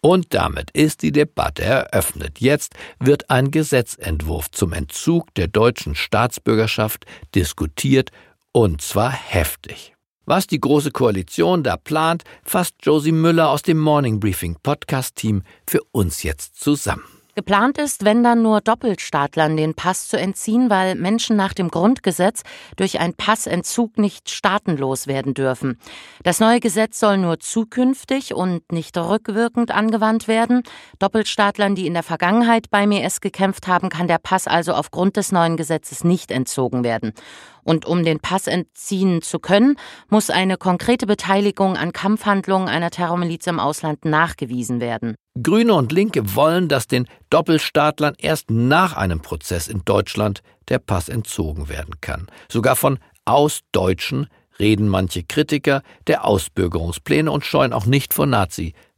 Und 0.00 0.34
damit 0.34 0.70
ist 0.72 1.02
die 1.02 1.12
Debatte 1.12 1.62
eröffnet. 1.62 2.40
Jetzt 2.40 2.74
wird 2.98 3.30
ein 3.30 3.50
Gesetzentwurf 3.50 4.50
zum 4.50 4.72
Entzug 4.72 5.32
der 5.34 5.48
deutschen 5.48 5.94
Staatsbürgerschaft 5.94 7.06
diskutiert, 7.34 8.10
und 8.52 8.82
zwar 8.82 9.10
heftig. 9.10 9.94
Was 10.24 10.46
die 10.46 10.60
Große 10.60 10.90
Koalition 10.90 11.62
da 11.62 11.76
plant, 11.76 12.22
fasst 12.44 12.76
Josie 12.82 13.12
Müller 13.12 13.48
aus 13.50 13.62
dem 13.62 13.78
Morning 13.78 14.20
Briefing 14.20 14.56
Podcast 14.62 15.16
Team 15.16 15.42
für 15.68 15.80
uns 15.90 16.22
jetzt 16.22 16.60
zusammen. 16.60 17.21
Geplant 17.34 17.78
ist, 17.78 18.04
wenn 18.04 18.22
dann 18.22 18.42
nur 18.42 18.60
Doppelstaatlern 18.60 19.56
den 19.56 19.74
Pass 19.74 20.08
zu 20.08 20.18
entziehen, 20.18 20.68
weil 20.68 20.96
Menschen 20.96 21.34
nach 21.34 21.54
dem 21.54 21.70
Grundgesetz 21.70 22.42
durch 22.76 23.00
einen 23.00 23.14
Passentzug 23.14 23.96
nicht 23.96 24.30
staatenlos 24.30 25.06
werden 25.06 25.32
dürfen. 25.32 25.78
Das 26.24 26.40
neue 26.40 26.60
Gesetz 26.60 27.00
soll 27.00 27.16
nur 27.16 27.40
zukünftig 27.40 28.34
und 28.34 28.70
nicht 28.70 28.98
rückwirkend 28.98 29.70
angewandt 29.70 30.28
werden. 30.28 30.62
Doppelstaatlern, 30.98 31.74
die 31.74 31.86
in 31.86 31.94
der 31.94 32.02
Vergangenheit 32.02 32.70
beim 32.70 32.92
IS 32.92 33.22
gekämpft 33.22 33.66
haben, 33.66 33.88
kann 33.88 34.08
der 34.08 34.18
Pass 34.18 34.46
also 34.46 34.74
aufgrund 34.74 35.16
des 35.16 35.32
neuen 35.32 35.56
Gesetzes 35.56 36.04
nicht 36.04 36.30
entzogen 36.30 36.84
werden. 36.84 37.14
Und 37.64 37.86
um 37.86 38.04
den 38.04 38.20
Pass 38.20 38.46
entziehen 38.46 39.22
zu 39.22 39.38
können, 39.38 39.76
muss 40.08 40.30
eine 40.30 40.56
konkrete 40.56 41.06
Beteiligung 41.06 41.76
an 41.76 41.92
Kampfhandlungen 41.92 42.68
einer 42.68 42.90
Terrormiliz 42.90 43.46
im 43.46 43.60
Ausland 43.60 44.04
nachgewiesen 44.04 44.80
werden. 44.80 45.14
Grüne 45.40 45.74
und 45.74 45.92
Linke 45.92 46.34
wollen, 46.34 46.68
dass 46.68 46.86
den 46.86 47.06
Doppelstaatlern 47.30 48.14
erst 48.18 48.50
nach 48.50 48.96
einem 48.96 49.20
Prozess 49.20 49.68
in 49.68 49.82
Deutschland 49.84 50.42
der 50.68 50.78
Pass 50.78 51.08
entzogen 51.08 51.68
werden 51.68 51.94
kann. 52.00 52.26
Sogar 52.50 52.76
von 52.76 52.98
Ausdeutschen 53.24 54.26
reden 54.58 54.88
manche 54.88 55.22
Kritiker 55.22 55.82
der 56.06 56.24
Ausbürgerungspläne 56.24 57.30
und 57.30 57.44
scheuen 57.44 57.72
auch 57.72 57.86
nicht 57.86 58.12
vor 58.14 58.26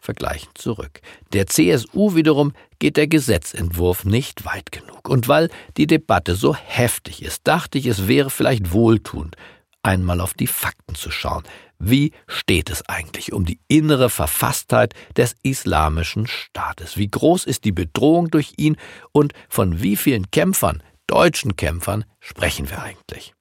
Nazi-Vergleichen 0.05 0.51
zurück. 0.55 1.01
Der 1.33 1.47
CSU 1.47 2.15
wiederum 2.15 2.53
geht 2.79 2.97
der 2.97 3.07
Gesetzentwurf 3.07 4.05
nicht 4.05 4.45
weit 4.45 4.71
genug. 4.71 5.09
Und 5.09 5.29
weil 5.29 5.51
die 5.77 5.87
Debatte 5.87 6.35
so 6.35 6.55
heftig 6.55 7.23
ist, 7.23 7.47
dachte 7.47 7.79
ich, 7.79 7.87
es 7.87 8.07
wäre 8.07 8.31
vielleicht 8.31 8.73
wohltuend, 8.73 9.37
einmal 9.83 10.21
auf 10.21 10.35
die 10.35 10.47
Fakten 10.47 10.95
zu 10.95 11.11
schauen. 11.11 11.45
Wie 11.79 12.13
steht 12.27 12.71
es 12.71 12.89
eigentlich 12.89 13.33
um 13.33 13.45
die 13.45 13.59
innere 13.69 14.09
Verfasstheit 14.11 14.95
des 15.17 15.35
islamischen 15.43 16.27
Staates? 16.27 16.97
Wie 16.97 17.09
groß 17.09 17.45
ist 17.45 17.65
die 17.65 17.73
Bedrohung 17.73 18.31
durch 18.31 18.55
ihn 18.57 18.77
und 19.13 19.33
von 19.49 19.83
wie 19.83 19.97
vielen 19.97 20.31
Kämpfern, 20.31 20.83
deutschen 21.07 21.57
Kämpfern, 21.57 22.05
sprechen 22.21 22.71
wir 22.71 22.83
eigentlich? 22.83 23.35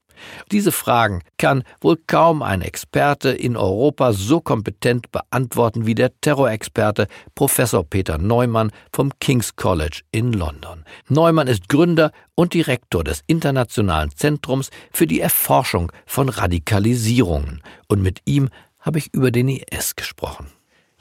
Diese 0.51 0.72
Fragen 0.72 1.22
kann 1.38 1.63
wohl 1.82 1.98
kaum 2.08 2.41
ein 2.41 2.62
Experte 2.62 3.29
in 3.29 3.58
Europa 3.58 4.13
so 4.13 4.41
kompetent 4.41 5.12
beantworten 5.12 5.86
wie 5.86 5.96
der 5.96 6.12
Terrorexperte 6.22 7.08
Professor 7.36 7.84
Peter 7.84 8.17
Neumann 8.17 8.72
vom 8.91 9.12
King's 9.20 9.55
College 9.55 10.01
in 10.12 10.34
London. 10.34 10.86
Neumann 11.10 11.48
ist 11.48 11.70
Gründer 11.70 12.12
und 12.36 12.53
Direktor 12.53 13.03
des 13.03 13.24
Internationalen 13.27 14.12
Zentrums 14.15 14.70
für 14.91 15.08
die 15.08 15.20
Erforschung 15.20 15.91
von 16.05 16.29
Radikalisierungen. 16.29 17.62
Und 17.88 18.01
mit 18.01 18.22
ihm 18.25 18.50
habe 18.79 19.00
ich 19.00 19.13
über 19.13 19.32
den 19.32 19.50
IS 19.50 19.96
gesprochen. 19.96 20.48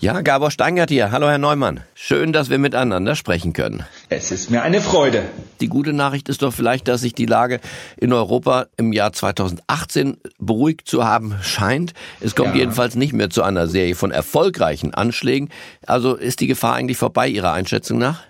Ja, 0.02 0.20
Gabor 0.20 0.50
Steingart 0.50 0.90
hier. 0.90 1.12
Hallo, 1.12 1.28
Herr 1.28 1.38
Neumann. 1.38 1.78
Schön, 1.94 2.32
dass 2.32 2.50
wir 2.50 2.58
miteinander 2.58 3.14
sprechen 3.14 3.52
können. 3.52 3.84
Es 4.08 4.32
ist 4.32 4.50
mir 4.50 4.62
eine 4.62 4.80
Freude. 4.80 5.22
Die 5.60 5.68
gute 5.68 5.92
Nachricht 5.92 6.28
ist 6.28 6.42
doch 6.42 6.52
vielleicht, 6.52 6.88
dass 6.88 7.02
sich 7.02 7.14
die 7.14 7.24
Lage 7.24 7.60
in 7.98 8.12
Europa 8.12 8.66
im 8.76 8.92
Jahr 8.92 9.12
2018 9.12 10.16
beruhigt 10.40 10.88
zu 10.88 11.04
haben 11.04 11.36
scheint. 11.42 11.94
Es 12.18 12.34
kommt 12.34 12.56
ja. 12.56 12.62
jedenfalls 12.62 12.96
nicht 12.96 13.12
mehr 13.12 13.30
zu 13.30 13.44
einer 13.44 13.68
Serie 13.68 13.94
von 13.94 14.10
erfolgreichen 14.10 14.92
Anschlägen. 14.92 15.50
Also 15.86 16.16
ist 16.16 16.40
die 16.40 16.48
Gefahr 16.48 16.74
eigentlich 16.74 16.98
vorbei, 16.98 17.28
Ihrer 17.28 17.52
Einschätzung 17.52 17.98
nach? 17.98 18.24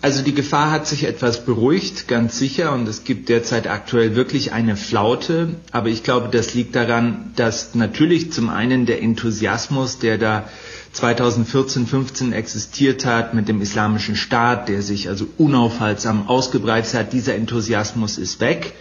Also 0.00 0.24
die 0.24 0.34
Gefahr 0.34 0.72
hat 0.72 0.88
sich 0.88 1.04
etwas 1.04 1.44
beruhigt, 1.44 2.08
ganz 2.08 2.36
sicher, 2.36 2.72
und 2.72 2.88
es 2.88 3.04
gibt 3.04 3.28
derzeit 3.28 3.68
aktuell 3.68 4.16
wirklich 4.16 4.52
eine 4.52 4.74
Flaute. 4.74 5.54
Aber 5.70 5.88
ich 5.88 6.02
glaube, 6.02 6.30
das 6.32 6.54
liegt 6.54 6.74
daran, 6.74 7.30
dass 7.36 7.76
natürlich 7.76 8.32
zum 8.32 8.50
einen 8.50 8.86
der 8.86 9.00
Enthusiasmus, 9.00 10.00
der 10.00 10.18
da 10.18 10.48
2014, 10.92 11.86
15 11.86 12.32
existiert 12.32 13.06
hat 13.06 13.32
mit 13.32 13.48
dem 13.48 13.62
Islamischen 13.62 14.14
Staat, 14.14 14.68
der 14.68 14.82
sich 14.82 15.08
also 15.08 15.26
unaufhaltsam 15.38 16.28
ausgebreitet 16.28 16.92
hat. 16.94 17.12
Dieser 17.12 17.34
Enthusiasmus 17.34 18.18
ist 18.18 18.40
weg. 18.40 18.74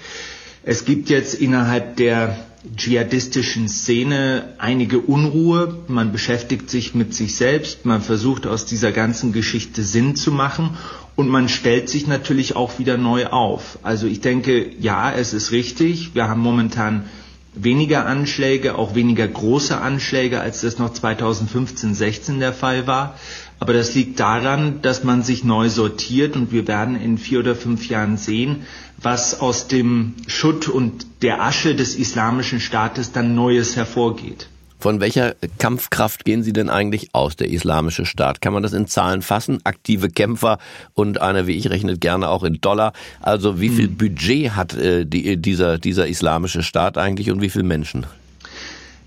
Es 0.64 0.86
gibt 0.86 1.10
jetzt 1.10 1.34
innerhalb 1.36 1.96
der 1.96 2.36
dschihadistischen 2.76 3.68
Szene 3.70 4.54
einige 4.58 5.00
Unruhe. 5.00 5.80
Man 5.88 6.12
beschäftigt 6.12 6.70
sich 6.70 6.94
mit 6.94 7.14
sich 7.14 7.36
selbst. 7.36 7.86
Man 7.86 8.02
versucht 8.02 8.46
aus 8.46 8.66
dieser 8.66 8.92
ganzen 8.92 9.32
Geschichte 9.32 9.82
Sinn 9.84 10.16
zu 10.16 10.32
machen. 10.32 10.78
Und 11.16 11.30
man 11.30 11.50
stellt 11.50 11.90
sich 11.90 12.08
natürlich 12.08 12.56
auch 12.56 12.78
wieder 12.78 12.98
neu 12.98 13.28
auf. 13.28 13.80
Also 13.84 14.06
ich 14.08 14.22
denke, 14.22 14.70
ja, 14.80 15.12
es 15.12 15.34
ist 15.34 15.52
richtig. 15.52 16.14
Wir 16.14 16.28
haben 16.28 16.42
momentan 16.42 17.06
weniger 17.54 18.06
Anschläge, 18.06 18.76
auch 18.76 18.96
weniger 18.96 19.28
große 19.28 19.78
Anschläge, 19.80 20.40
als 20.40 20.62
das 20.62 20.78
noch 20.80 20.94
2015, 20.94 21.94
16 21.94 22.40
der 22.40 22.54
Fall 22.54 22.88
war. 22.88 23.16
Aber 23.60 23.74
das 23.74 23.94
liegt 23.94 24.20
daran, 24.20 24.82
dass 24.82 25.04
man 25.04 25.22
sich 25.22 25.44
neu 25.44 25.70
sortiert 25.70 26.36
und 26.36 26.52
wir 26.52 26.68
werden 26.68 27.00
in 27.00 27.18
vier 27.18 27.40
oder 27.40 27.56
fünf 27.56 27.88
Jahren 27.90 28.18
sehen, 28.18 28.66
was 28.98 29.40
aus 29.40 29.68
dem 29.68 30.14
Schutt 30.28 30.68
und 30.68 31.06
der 31.22 31.42
Asche 31.44 31.76
des 31.76 31.96
islamischen 31.96 32.60
Staates 32.60 33.12
dann 33.12 33.36
Neues 33.36 33.76
hervorgeht. 33.76 34.48
Von 34.82 35.00
welcher 35.00 35.36
Kampfkraft 35.60 36.26
gehen 36.26 36.42
Sie 36.42 36.54
denn 36.54 36.68
eigentlich 36.68 37.14
aus, 37.14 37.36
der 37.36 37.52
islamische 37.52 38.04
Staat? 38.04 38.42
Kann 38.42 38.52
man 38.52 38.64
das 38.64 38.74
in 38.74 38.88
Zahlen 38.88 39.22
fassen? 39.22 39.60
Aktive 39.64 40.10
Kämpfer 40.10 40.58
und 40.96 41.22
eine, 41.22 41.46
wie 41.46 41.52
ich 41.52 41.70
rechne, 41.70 42.00
gerne 42.00 42.30
auch 42.30 42.44
in 42.44 42.60
Dollar. 42.62 42.92
Also 43.20 43.62
wie 43.62 43.70
viel 43.70 43.86
hm. 43.86 43.98
Budget 43.98 44.56
hat 44.56 44.74
äh, 44.74 45.06
die, 45.06 45.38
dieser, 45.38 45.78
dieser 45.78 46.08
islamische 46.08 46.64
Staat 46.64 46.98
eigentlich 46.98 47.30
und 47.30 47.42
wie 47.42 47.52
viele 47.52 47.64
Menschen? 47.64 48.08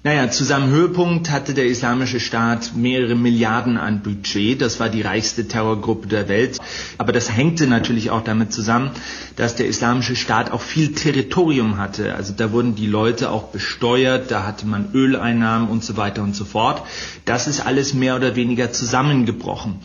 Naja, 0.06 0.30
zu 0.30 0.44
seinem 0.44 0.68
Höhepunkt 0.68 1.30
hatte 1.30 1.54
der 1.54 1.64
Islamische 1.64 2.20
Staat 2.20 2.76
mehrere 2.76 3.14
Milliarden 3.14 3.78
an 3.78 4.02
Budget. 4.02 4.60
Das 4.60 4.78
war 4.78 4.90
die 4.90 5.00
reichste 5.00 5.48
Terrorgruppe 5.48 6.08
der 6.08 6.28
Welt. 6.28 6.58
Aber 6.98 7.10
das 7.10 7.34
hängte 7.34 7.66
natürlich 7.66 8.10
auch 8.10 8.22
damit 8.22 8.52
zusammen, 8.52 8.90
dass 9.36 9.54
der 9.54 9.66
Islamische 9.66 10.14
Staat 10.14 10.52
auch 10.52 10.60
viel 10.60 10.92
Territorium 10.92 11.78
hatte. 11.78 12.14
Also 12.16 12.34
da 12.36 12.52
wurden 12.52 12.74
die 12.74 12.86
Leute 12.86 13.30
auch 13.30 13.44
besteuert, 13.44 14.30
da 14.30 14.44
hatte 14.44 14.66
man 14.66 14.90
Öleinnahmen 14.92 15.70
und 15.70 15.82
so 15.82 15.96
weiter 15.96 16.22
und 16.22 16.36
so 16.36 16.44
fort. 16.44 16.82
Das 17.24 17.46
ist 17.46 17.64
alles 17.64 17.94
mehr 17.94 18.14
oder 18.14 18.36
weniger 18.36 18.72
zusammengebrochen. 18.72 19.76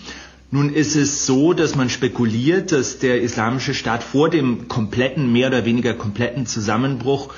Nun 0.52 0.74
ist 0.74 0.98
es 0.98 1.28
so, 1.28 1.54
dass 1.54 1.76
man 1.76 1.90
spekuliert, 1.90 2.74
dass 2.74 3.00
der 3.00 3.22
Islamische 3.22 3.74
Staat 3.74 4.04
vor 4.04 4.30
dem 4.30 4.68
kompletten, 4.68 5.32
mehr 5.32 5.48
oder 5.48 5.64
weniger 5.64 5.94
kompletten 5.94 6.46
Zusammenbruch 6.46 7.32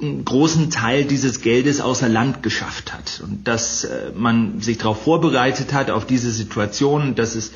einen 0.00 0.24
großen 0.24 0.70
Teil 0.70 1.04
dieses 1.04 1.40
Geldes 1.40 1.80
außer 1.80 2.08
Land 2.08 2.42
geschafft 2.42 2.92
hat 2.92 3.20
und 3.22 3.46
dass 3.46 3.84
äh, 3.84 4.12
man 4.14 4.60
sich 4.60 4.78
darauf 4.78 5.02
vorbereitet 5.02 5.72
hat, 5.72 5.90
auf 5.90 6.06
diese 6.06 6.30
Situation, 6.30 7.14
dass 7.14 7.34
es 7.34 7.52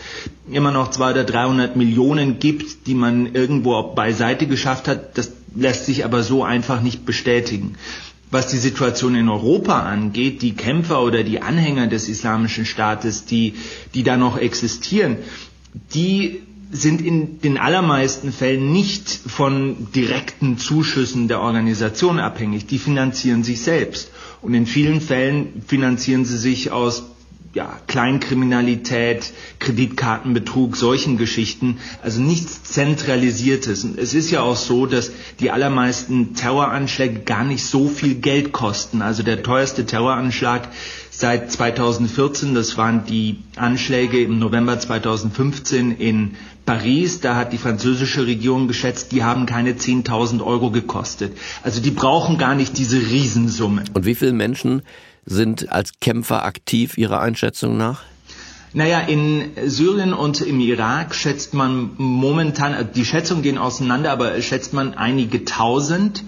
immer 0.51 0.71
noch 0.71 0.91
200 0.91 1.25
oder 1.25 1.33
300 1.33 1.77
Millionen 1.77 2.39
gibt, 2.39 2.87
die 2.87 2.95
man 2.95 3.35
irgendwo 3.35 3.95
beiseite 3.95 4.47
geschafft 4.47 4.89
hat, 4.89 5.17
das 5.17 5.33
lässt 5.55 5.87
sich 5.87 6.05
aber 6.05 6.23
so 6.23 6.45
einfach 6.45 6.81
nicht 6.83 7.07
bestätigen. 7.07 7.77
Was 8.31 8.49
die 8.49 8.59
Situation 8.59 9.15
in 9.15 9.29
Europa 9.29 9.81
angeht, 9.81 10.43
die 10.43 10.55
Kämpfer 10.55 11.03
oder 11.03 11.23
die 11.23 11.41
Anhänger 11.41 11.87
des 11.87 12.09
Islamischen 12.09 12.67
Staates, 12.67 13.27
die, 13.27 13.55
die 13.95 14.03
da 14.03 14.17
noch 14.17 14.39
existieren, 14.39 15.19
die 15.95 16.43
sind 16.75 17.01
in 17.01 17.41
den 17.41 17.57
allermeisten 17.57 18.33
Fällen 18.33 18.73
nicht 18.73 19.09
von 19.09 19.89
direkten 19.95 20.59
Zuschüssen 20.59 21.29
der 21.29 21.41
Organisation 21.41 22.19
abhängig. 22.19 22.67
Die 22.67 22.79
finanzieren 22.79 23.45
sich 23.45 23.63
selbst. 23.63 24.11
Und 24.43 24.55
in 24.55 24.67
vielen 24.67 25.01
Fällen 25.01 25.63
finanzieren 25.67 26.25
sie 26.25 26.37
sich 26.37 26.71
aus 26.73 27.05
ja, 27.55 27.79
Kleinkriminalität, 27.87 29.33
Kreditkartenbetrug, 29.61 30.77
solchen 30.77 31.17
Geschichten, 31.17 31.79
also 32.03 32.21
nichts 32.21 32.65
Zentralisiertes. 32.65 33.85
Und 33.85 33.97
es 33.99 34.13
ist 34.13 34.31
ja 34.33 34.43
auch 34.43 34.57
so, 34.57 34.87
dass 34.87 35.13
die 35.39 35.51
allermeisten 35.53 36.35
Terroranschläge 36.35 37.21
gar 37.21 37.45
nicht 37.45 37.65
so 37.65 37.89
viel 37.89 38.17
Geld 38.17 38.53
kosten. 38.53 39.03
Also 39.03 39.23
der 39.23 39.43
teuerste 39.45 39.87
Terroranschlag 39.87 40.69
seit 41.17 41.51
2014, 41.51 42.55
das 42.55 42.77
waren 42.77 43.05
die 43.07 43.39
Anschläge 43.57 44.23
im 44.23 44.39
November 44.39 44.79
2015 44.79 45.97
in 45.97 46.37
Paris, 46.67 47.21
da 47.21 47.37
hat 47.37 47.53
die 47.53 47.59
französische 47.59 48.27
Regierung 48.27 48.69
geschätzt, 48.69 49.13
die 49.13 49.23
haben 49.23 49.47
keine 49.47 49.73
10.000 49.73 50.45
Euro 50.45 50.71
gekostet. 50.71 51.37
Also 51.63 51.81
die 51.81 51.91
brauchen 51.91 52.39
gar 52.39 52.55
nicht 52.55 52.79
diese 52.79 52.97
Riesensummen. 52.97 53.85
Und 53.93 54.07
wie 54.07 54.15
viele 54.15 54.33
Menschen 54.33 54.83
sind 55.27 55.71
als 55.71 55.93
Kämpfer 56.01 56.45
aktiv 56.45 56.99
Ihrer 56.99 57.21
Einschätzung 57.21 57.77
nach? 57.77 58.03
Naja, 58.77 58.99
in 58.99 59.53
Syrien 59.67 60.13
und 60.13 60.41
im 60.41 60.59
Irak 60.59 61.15
schätzt 61.15 61.55
man 61.55 61.91
momentan, 61.97 62.89
die 62.93 63.05
Schätzungen 63.05 63.45
gehen 63.45 63.57
auseinander, 63.57 64.11
aber 64.11 64.41
schätzt 64.43 64.73
man 64.73 64.95
einige 64.95 65.45
tausend. 65.45 66.25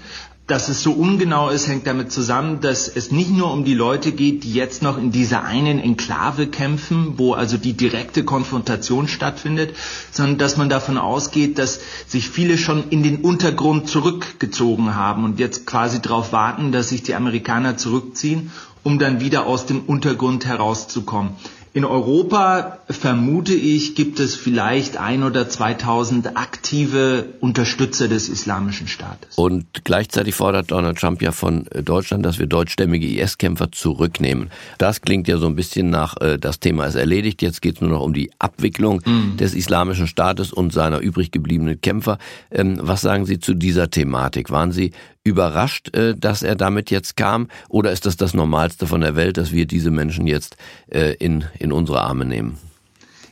Dass 0.49 0.69
es 0.69 0.81
so 0.81 0.93
ungenau 0.93 1.49
ist, 1.49 1.67
hängt 1.67 1.88
damit 1.88 2.12
zusammen, 2.12 2.61
dass 2.61 2.87
es 2.87 3.11
nicht 3.11 3.31
nur 3.31 3.53
um 3.53 3.65
die 3.65 3.75
Leute 3.75 4.12
geht, 4.12 4.45
die 4.45 4.55
jetzt 4.55 4.81
noch 4.81 4.97
in 4.97 5.11
dieser 5.11 5.43
einen 5.43 5.81
Enklave 5.81 6.47
kämpfen, 6.47 7.15
wo 7.17 7.33
also 7.35 7.57
die 7.59 7.73
direkte 7.73 8.23
Konfrontation 8.23 9.09
stattfindet, 9.09 9.75
sondern 10.12 10.38
dass 10.38 10.57
man 10.57 10.69
davon 10.69 10.99
ausgeht, 10.99 11.59
dass 11.59 11.81
sich 12.07 12.29
viele 12.31 12.59
schon 12.59 12.91
in 12.91 13.03
den 13.03 13.23
Untergrund 13.23 13.88
zurückgezogen 13.88 14.95
haben 14.95 15.25
und 15.25 15.41
jetzt 15.41 15.67
quasi 15.67 16.00
darauf 16.00 16.31
warten, 16.31 16.71
dass 16.71 16.91
sich 16.91 17.03
die 17.03 17.17
Amerikaner 17.17 17.76
zurückziehen, 17.76 18.53
um 18.85 19.00
dann 19.00 19.19
wieder 19.21 19.47
aus 19.47 19.67
dem 19.67 19.81
Untergrund 19.81 20.47
herauszukommen. 20.47 21.33
In 21.76 21.85
Europa, 21.85 22.78
vermute 22.88 23.52
ich, 23.52 23.95
gibt 23.95 24.18
es 24.18 24.35
vielleicht 24.35 24.97
ein 24.97 25.23
oder 25.23 25.47
2000 25.47 26.35
aktive 26.35 27.35
Unterstützer 27.40 28.09
des 28.09 28.30
Islamischen 28.30 28.88
Staates. 28.88 29.37
Und 29.37 29.85
gleichzeitig 29.85 30.35
fordert 30.35 30.71
Donald 30.71 30.97
Trump 30.97 31.21
ja 31.21 31.33
von 31.33 31.66
Deutschland, 31.85 32.25
dass 32.25 32.38
wir 32.38 32.47
deutschstämmige 32.47 33.06
IS-Kämpfer 33.06 33.73
zurücknehmen. 33.73 34.49
Das 34.78 35.02
klingt 35.02 35.28
ja 35.28 35.37
so 35.37 35.49
ein 35.49 35.54
bisschen 35.54 35.90
nach, 35.90 36.16
äh, 36.18 36.38
das 36.38 36.61
Thema 36.61 36.87
ist 36.87 36.95
erledigt, 36.95 37.42
jetzt 37.42 37.61
geht 37.61 37.75
es 37.75 37.80
nur 37.83 37.90
noch 37.90 38.00
um 38.00 38.14
die 38.14 38.30
Abwicklung 38.38 39.02
mhm. 39.04 39.37
des 39.37 39.52
Islamischen 39.52 40.06
Staates 40.06 40.54
und 40.54 40.73
seiner 40.73 41.00
übrig 41.00 41.30
gebliebenen 41.30 41.78
Kämpfer. 41.83 42.16
Ähm, 42.50 42.78
was 42.80 43.02
sagen 43.02 43.26
Sie 43.26 43.38
zu 43.38 43.52
dieser 43.52 43.90
Thematik? 43.90 44.50
Waren 44.50 44.73
Sie 44.73 44.92
überrascht, 45.26 45.95
äh, 45.95 46.14
dass 46.16 46.42
er 46.42 46.54
damit 46.54 46.90
jetzt 46.90 47.16
kam? 47.16 47.49
Oder 47.68 47.92
ist 47.92 48.06
das 48.06 48.16
das 48.16 48.33
Normalste 48.33 48.87
von 48.87 49.00
der 49.00 49.16
Welt, 49.16 49.37
dass 49.37 49.52
wir 49.52 49.66
diese 49.66 49.90
Menschen 49.90 50.26
jetzt 50.26 50.56
äh, 50.88 51.14
in, 51.14 51.45
in 51.59 51.73
unsere 51.73 52.00
Arme 52.00 52.25
nehmen? 52.25 52.59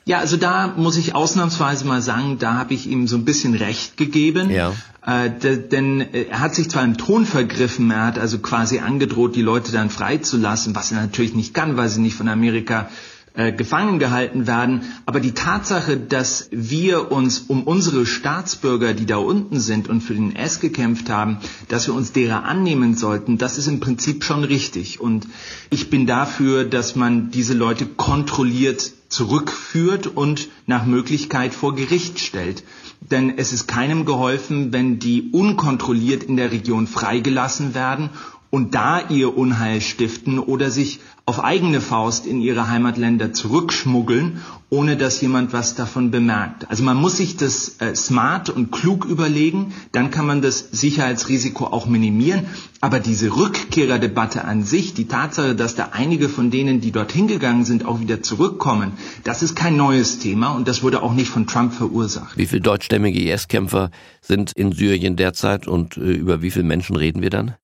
Ja, 0.06 0.18
also 0.18 0.36
da 0.36 0.74
muss 0.76 0.98
ich 0.98 1.14
ausnahmsweise 1.14 1.86
mal 1.86 2.02
sagen, 2.02 2.38
da 2.38 2.54
habe 2.54 2.74
ich 2.74 2.86
ihm 2.86 3.06
so 3.06 3.16
ein 3.16 3.24
bisschen 3.24 3.54
recht 3.54 3.96
gegeben. 3.96 4.50
Ja. 4.50 4.74
Äh, 5.06 5.30
denn 5.30 6.00
er 6.12 6.40
hat 6.40 6.54
sich 6.54 6.68
zwar 6.68 6.84
im 6.84 6.98
Ton 6.98 7.24
vergriffen, 7.24 7.90
er 7.90 8.04
hat 8.04 8.18
also 8.18 8.38
quasi 8.38 8.80
angedroht, 8.80 9.34
die 9.34 9.42
Leute 9.42 9.72
dann 9.72 9.88
freizulassen, 9.88 10.74
was 10.74 10.92
er 10.92 11.00
natürlich 11.00 11.34
nicht 11.34 11.54
kann, 11.54 11.78
weil 11.78 11.88
sie 11.88 12.00
nicht 12.00 12.16
von 12.16 12.28
Amerika 12.28 12.90
äh, 13.34 13.52
gefangen 13.52 13.98
gehalten 13.98 14.46
werden. 14.46 14.82
Aber 15.06 15.20
die 15.20 15.32
Tatsache, 15.32 15.96
dass 15.96 16.48
wir 16.52 17.10
uns 17.10 17.40
um 17.40 17.64
unsere 17.64 18.06
Staatsbürger, 18.06 18.94
die 18.94 19.06
da 19.06 19.16
unten 19.16 19.58
sind 19.60 19.88
und 19.88 20.02
für 20.02 20.14
den 20.14 20.36
S 20.36 20.60
gekämpft 20.60 21.10
haben, 21.10 21.38
dass 21.68 21.86
wir 21.88 21.94
uns 21.94 22.12
derer 22.12 22.44
annehmen 22.44 22.94
sollten, 22.96 23.36
das 23.36 23.58
ist 23.58 23.66
im 23.66 23.80
Prinzip 23.80 24.22
schon 24.24 24.44
richtig. 24.44 25.00
Und 25.00 25.26
ich 25.70 25.90
bin 25.90 26.06
dafür, 26.06 26.64
dass 26.64 26.94
man 26.94 27.30
diese 27.30 27.54
Leute 27.54 27.86
kontrolliert 27.86 28.92
zurückführt 29.08 30.08
und 30.08 30.48
nach 30.66 30.86
Möglichkeit 30.86 31.54
vor 31.54 31.74
Gericht 31.76 32.18
stellt. 32.18 32.64
Denn 33.00 33.38
es 33.38 33.52
ist 33.52 33.68
keinem 33.68 34.06
geholfen, 34.06 34.72
wenn 34.72 34.98
die 34.98 35.30
unkontrolliert 35.30 36.24
in 36.24 36.36
der 36.36 36.50
Region 36.50 36.86
freigelassen 36.86 37.74
werden 37.74 38.10
und 38.54 38.76
da 38.76 39.00
ihr 39.08 39.36
Unheil 39.36 39.80
stiften 39.80 40.38
oder 40.38 40.70
sich 40.70 41.00
auf 41.26 41.42
eigene 41.42 41.80
Faust 41.80 42.24
in 42.24 42.40
ihre 42.40 42.68
Heimatländer 42.68 43.32
zurückschmuggeln, 43.32 44.42
ohne 44.70 44.96
dass 44.96 45.20
jemand 45.20 45.52
was 45.52 45.74
davon 45.74 46.12
bemerkt. 46.12 46.70
Also 46.70 46.84
man 46.84 46.96
muss 46.96 47.16
sich 47.16 47.36
das 47.36 47.80
äh, 47.80 47.96
smart 47.96 48.50
und 48.50 48.70
klug 48.70 49.06
überlegen, 49.06 49.74
dann 49.90 50.12
kann 50.12 50.26
man 50.26 50.40
das 50.40 50.68
Sicherheitsrisiko 50.70 51.64
auch 51.64 51.86
minimieren. 51.86 52.46
Aber 52.80 53.00
diese 53.00 53.34
Rückkehrerdebatte 53.34 54.44
an 54.44 54.62
sich, 54.62 54.94
die 54.94 55.08
Tatsache, 55.08 55.56
dass 55.56 55.74
da 55.74 55.88
einige 55.90 56.28
von 56.28 56.52
denen, 56.52 56.80
die 56.80 56.92
dorthin 56.92 57.26
gegangen 57.26 57.64
sind, 57.64 57.84
auch 57.84 57.98
wieder 57.98 58.22
zurückkommen, 58.22 58.92
das 59.24 59.42
ist 59.42 59.56
kein 59.56 59.76
neues 59.76 60.20
Thema 60.20 60.50
und 60.52 60.68
das 60.68 60.84
wurde 60.84 61.02
auch 61.02 61.14
nicht 61.14 61.28
von 61.28 61.48
Trump 61.48 61.74
verursacht. 61.74 62.38
Wie 62.38 62.46
viele 62.46 62.62
deutschstämmige 62.62 63.20
IS-Kämpfer 63.20 63.90
sind 64.20 64.52
in 64.52 64.70
Syrien 64.70 65.16
derzeit 65.16 65.66
und 65.66 65.96
äh, 65.96 66.12
über 66.12 66.40
wie 66.40 66.52
viele 66.52 66.66
Menschen 66.66 66.94
reden 66.94 67.20
wir 67.20 67.30
dann? 67.30 67.56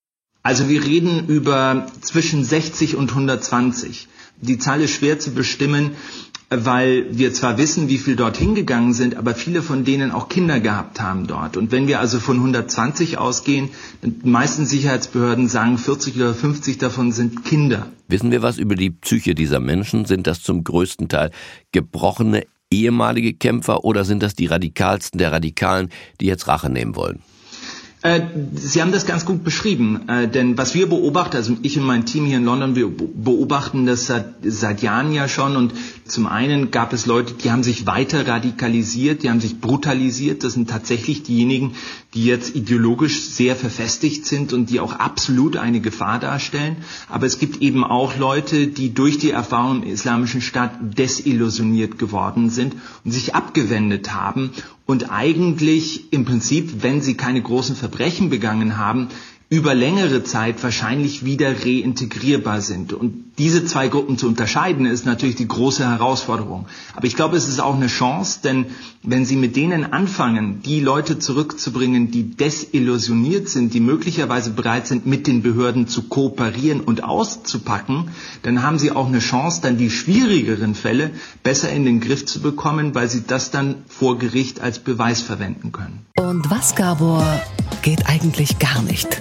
Also 0.42 0.68
wir 0.68 0.84
reden 0.84 1.26
über 1.28 1.86
zwischen 2.00 2.44
60 2.44 2.96
und 2.96 3.10
120. 3.10 4.08
Die 4.40 4.58
Zahl 4.58 4.80
ist 4.80 4.92
schwer 4.92 5.18
zu 5.18 5.32
bestimmen, 5.32 5.90
weil 6.48 7.06
wir 7.10 7.32
zwar 7.32 7.58
wissen, 7.58 7.88
wie 7.88 7.98
viel 7.98 8.16
dort 8.16 8.38
hingegangen 8.38 8.94
sind, 8.94 9.16
aber 9.16 9.34
viele 9.34 9.62
von 9.62 9.84
denen 9.84 10.10
auch 10.10 10.28
Kinder 10.28 10.58
gehabt 10.58 11.00
haben 11.00 11.26
dort. 11.26 11.56
Und 11.56 11.70
wenn 11.72 11.86
wir 11.86 12.00
also 12.00 12.18
von 12.18 12.36
120 12.38 13.18
ausgehen, 13.18 13.68
die 14.02 14.28
meisten 14.28 14.66
Sicherheitsbehörden 14.66 15.46
sagen, 15.46 15.78
40 15.78 16.16
oder 16.16 16.34
50 16.34 16.78
davon 16.78 17.12
sind 17.12 17.44
Kinder. 17.44 17.86
Wissen 18.08 18.30
wir 18.30 18.42
was 18.42 18.58
über 18.58 18.74
die 18.74 18.90
Psyche 18.90 19.34
dieser 19.34 19.60
Menschen? 19.60 20.06
Sind 20.06 20.26
das 20.26 20.42
zum 20.42 20.64
größten 20.64 21.08
Teil 21.08 21.30
gebrochene 21.70 22.46
ehemalige 22.70 23.34
Kämpfer 23.34 23.84
oder 23.84 24.04
sind 24.04 24.22
das 24.22 24.34
die 24.34 24.46
radikalsten 24.46 25.18
der 25.18 25.32
Radikalen, 25.32 25.90
die 26.20 26.26
jetzt 26.26 26.48
Rache 26.48 26.70
nehmen 26.70 26.96
wollen? 26.96 27.22
Äh, 28.02 28.22
Sie 28.54 28.80
haben 28.80 28.92
das 28.92 29.04
ganz 29.04 29.26
gut 29.26 29.44
beschrieben, 29.44 30.08
äh, 30.08 30.26
denn 30.26 30.56
was 30.56 30.74
wir 30.74 30.88
beobachten, 30.88 31.36
also 31.36 31.56
ich 31.60 31.76
und 31.78 31.84
mein 31.84 32.06
Team 32.06 32.24
hier 32.24 32.38
in 32.38 32.44
London, 32.46 32.74
wir 32.74 32.88
beobachten 32.88 33.84
das 33.84 34.06
seit, 34.06 34.36
seit 34.42 34.80
Jahren 34.80 35.12
ja 35.12 35.28
schon 35.28 35.54
und 35.54 35.74
zum 36.06 36.26
einen 36.26 36.70
gab 36.70 36.94
es 36.94 37.04
Leute, 37.04 37.34
die 37.34 37.50
haben 37.50 37.62
sich 37.62 37.84
weiter 37.86 38.26
radikalisiert, 38.26 39.22
die 39.22 39.28
haben 39.28 39.40
sich 39.40 39.60
brutalisiert, 39.60 40.44
das 40.44 40.54
sind 40.54 40.70
tatsächlich 40.70 41.24
diejenigen, 41.24 41.74
die 42.14 42.24
jetzt 42.24 42.56
ideologisch 42.56 43.20
sehr 43.20 43.54
verfestigt 43.54 44.26
sind 44.26 44.52
und 44.52 44.68
die 44.70 44.80
auch 44.80 44.94
absolut 44.94 45.56
eine 45.56 45.80
Gefahr 45.80 46.18
darstellen, 46.18 46.76
aber 47.08 47.26
es 47.26 47.38
gibt 47.38 47.62
eben 47.62 47.84
auch 47.84 48.16
Leute, 48.16 48.66
die 48.66 48.92
durch 48.92 49.18
die 49.18 49.30
Erfahrung 49.30 49.82
im 49.84 49.88
Islamischen 49.90 50.40
Staat 50.40 50.72
desillusioniert 50.98 51.98
geworden 51.98 52.50
sind 52.50 52.74
und 53.04 53.12
sich 53.12 53.34
abgewendet 53.34 54.12
haben 54.12 54.50
und 54.86 55.10
eigentlich 55.10 56.12
im 56.12 56.24
Prinzip, 56.24 56.82
wenn 56.82 57.00
sie 57.00 57.14
keine 57.14 57.42
großen 57.42 57.76
Verbrechen 57.76 58.28
begangen 58.28 58.76
haben, 58.76 59.08
über 59.48 59.74
längere 59.74 60.22
Zeit 60.22 60.62
wahrscheinlich 60.62 61.24
wieder 61.24 61.64
reintegrierbar 61.64 62.60
sind. 62.60 62.92
Und 62.92 63.29
diese 63.38 63.64
zwei 63.64 63.88
Gruppen 63.88 64.18
zu 64.18 64.26
unterscheiden, 64.26 64.86
ist 64.86 65.06
natürlich 65.06 65.36
die 65.36 65.48
große 65.48 65.88
Herausforderung. 65.88 66.66
Aber 66.94 67.06
ich 67.06 67.16
glaube, 67.16 67.36
es 67.36 67.48
ist 67.48 67.60
auch 67.60 67.74
eine 67.74 67.86
Chance, 67.86 68.40
denn 68.44 68.66
wenn 69.02 69.24
Sie 69.24 69.36
mit 69.36 69.56
denen 69.56 69.92
anfangen, 69.92 70.60
die 70.62 70.80
Leute 70.80 71.18
zurückzubringen, 71.18 72.10
die 72.10 72.36
desillusioniert 72.36 73.48
sind, 73.48 73.72
die 73.72 73.80
möglicherweise 73.80 74.50
bereit 74.50 74.86
sind, 74.86 75.06
mit 75.06 75.26
den 75.26 75.42
Behörden 75.42 75.88
zu 75.88 76.02
kooperieren 76.02 76.80
und 76.80 77.04
auszupacken, 77.04 78.10
dann 78.42 78.62
haben 78.62 78.78
Sie 78.78 78.90
auch 78.90 79.06
eine 79.06 79.20
Chance, 79.20 79.60
dann 79.62 79.78
die 79.78 79.90
schwierigeren 79.90 80.74
Fälle 80.74 81.10
besser 81.42 81.70
in 81.70 81.84
den 81.84 82.00
Griff 82.00 82.26
zu 82.26 82.40
bekommen, 82.40 82.94
weil 82.94 83.08
Sie 83.08 83.24
das 83.26 83.50
dann 83.50 83.76
vor 83.86 84.18
Gericht 84.18 84.60
als 84.60 84.78
Beweis 84.78 85.22
verwenden 85.22 85.72
können. 85.72 86.06
Und 86.18 86.50
was, 86.50 86.74
Gabor, 86.74 87.24
geht 87.82 88.06
eigentlich 88.06 88.58
gar 88.58 88.82
nicht? 88.82 89.20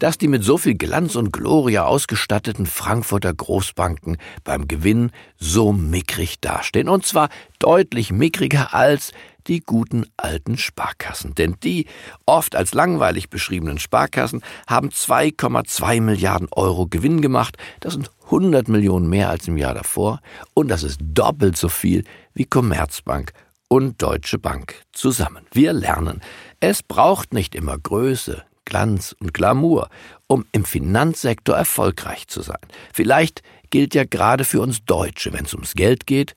Dass 0.00 0.18
die 0.18 0.28
mit 0.28 0.42
so 0.42 0.58
viel 0.58 0.74
Glanz 0.74 1.14
und 1.14 1.32
Gloria 1.32 1.84
ausgestatteten 1.84 2.66
Frankfurter 2.66 3.32
Großbanken 3.32 4.16
beim 4.42 4.66
Gewinn 4.66 5.12
so 5.38 5.72
mickrig 5.72 6.40
dastehen. 6.40 6.88
Und 6.88 7.06
zwar 7.06 7.28
deutlich 7.58 8.10
mickriger 8.10 8.74
als 8.74 9.12
die 9.46 9.60
guten 9.60 10.06
alten 10.16 10.58
Sparkassen. 10.58 11.34
Denn 11.34 11.56
die, 11.62 11.86
oft 12.26 12.56
als 12.56 12.74
langweilig 12.74 13.30
beschriebenen 13.30 13.78
Sparkassen, 13.78 14.42
haben 14.66 14.88
2,2 14.88 16.00
Milliarden 16.00 16.48
Euro 16.50 16.86
Gewinn 16.86 17.20
gemacht. 17.20 17.56
Das 17.80 17.92
sind 17.92 18.10
100 18.26 18.68
Millionen 18.68 19.08
mehr 19.08 19.28
als 19.28 19.48
im 19.48 19.56
Jahr 19.56 19.74
davor. 19.74 20.20
Und 20.54 20.68
das 20.68 20.82
ist 20.82 21.00
doppelt 21.02 21.56
so 21.56 21.68
viel 21.68 22.04
wie 22.32 22.44
Commerzbank 22.44 23.32
und 23.68 24.00
Deutsche 24.02 24.38
Bank 24.38 24.74
zusammen. 24.92 25.46
Wir 25.52 25.72
lernen, 25.72 26.22
es 26.58 26.82
braucht 26.82 27.32
nicht 27.32 27.54
immer 27.54 27.78
Größe, 27.78 28.44
Glanz 28.70 29.14
und 29.20 29.34
Glamour, 29.34 29.90
um 30.26 30.46
im 30.52 30.64
Finanzsektor 30.64 31.54
erfolgreich 31.54 32.28
zu 32.28 32.40
sein. 32.40 32.56
Vielleicht 32.94 33.42
gilt 33.68 33.94
ja 33.94 34.04
gerade 34.04 34.44
für 34.44 34.62
uns 34.62 34.84
Deutsche, 34.86 35.34
wenn 35.34 35.44
es 35.44 35.52
ums 35.52 35.74
Geld 35.74 36.06
geht, 36.06 36.34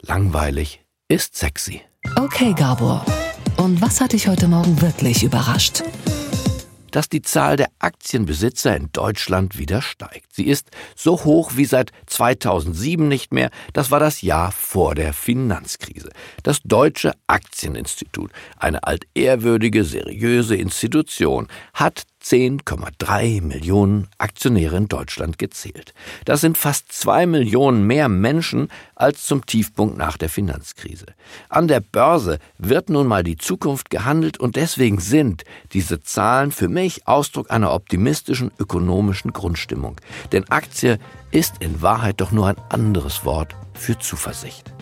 langweilig 0.00 0.82
ist 1.08 1.36
sexy. 1.36 1.82
Okay, 2.16 2.54
Gabor. 2.54 3.04
Und 3.58 3.82
was 3.82 4.00
hat 4.00 4.12
dich 4.12 4.28
heute 4.28 4.48
Morgen 4.48 4.80
wirklich 4.80 5.22
überrascht? 5.22 5.82
Dass 6.92 7.08
die 7.08 7.22
Zahl 7.22 7.56
der 7.56 7.68
Aktienbesitzer 7.80 8.76
in 8.76 8.90
Deutschland 8.92 9.58
wieder 9.58 9.82
steigt. 9.82 10.32
Sie 10.32 10.46
ist 10.46 10.70
so 10.94 11.24
hoch 11.24 11.52
wie 11.56 11.64
seit 11.64 11.90
2007 12.06 13.08
nicht 13.08 13.32
mehr. 13.32 13.50
Das 13.72 13.90
war 13.90 13.98
das 13.98 14.22
Jahr 14.22 14.52
vor 14.52 14.94
der 14.94 15.12
Finanzkrise. 15.12 16.10
Das 16.42 16.60
Deutsche 16.62 17.12
Aktieninstitut, 17.26 18.30
eine 18.56 18.84
altehrwürdige, 18.84 19.84
seriöse 19.84 20.54
Institution, 20.54 21.48
hat 21.74 22.04
10,3 22.22 23.42
Millionen 23.42 24.08
Aktionäre 24.18 24.76
in 24.76 24.88
Deutschland 24.88 25.38
gezählt. 25.38 25.92
Das 26.24 26.40
sind 26.40 26.56
fast 26.56 26.92
zwei 26.92 27.26
Millionen 27.26 27.86
mehr 27.86 28.08
Menschen 28.08 28.68
als 28.94 29.24
zum 29.24 29.44
Tiefpunkt 29.44 29.96
nach 29.96 30.16
der 30.16 30.28
Finanzkrise. 30.28 31.06
An 31.48 31.68
der 31.68 31.80
Börse 31.80 32.38
wird 32.58 32.90
nun 32.90 33.06
mal 33.06 33.24
die 33.24 33.36
Zukunft 33.36 33.90
gehandelt 33.90 34.38
und 34.38 34.56
deswegen 34.56 35.00
sind 35.00 35.44
diese 35.72 36.02
Zahlen 36.02 36.52
für 36.52 36.68
mich 36.68 37.06
Ausdruck 37.08 37.50
einer 37.50 37.74
optimistischen 37.74 38.52
ökonomischen 38.58 39.32
Grundstimmung. 39.32 40.00
Denn 40.30 40.48
Aktie 40.48 40.98
ist 41.30 41.56
in 41.60 41.82
Wahrheit 41.82 42.20
doch 42.20 42.30
nur 42.30 42.46
ein 42.46 42.56
anderes 42.68 43.24
Wort 43.24 43.56
für 43.74 43.98
Zuversicht. 43.98 44.72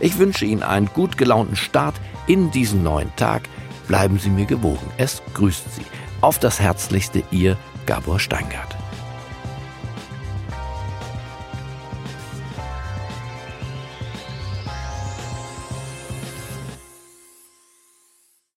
Ich 0.00 0.18
wünsche 0.18 0.44
Ihnen 0.44 0.62
einen 0.62 0.86
gut 0.86 1.16
gelaunten 1.16 1.56
Start 1.56 1.94
in 2.26 2.50
diesen 2.50 2.82
neuen 2.82 3.14
Tag. 3.16 3.42
Bleiben 3.88 4.18
Sie 4.18 4.30
mir 4.30 4.46
gewogen. 4.46 4.86
Es 4.98 5.22
grüßt 5.34 5.74
Sie 5.74 5.84
Auf 6.26 6.40
das 6.40 6.58
Herzlichste, 6.58 7.22
Ihr 7.30 7.56
Gabor 7.86 8.18
Steingart. 8.18 8.75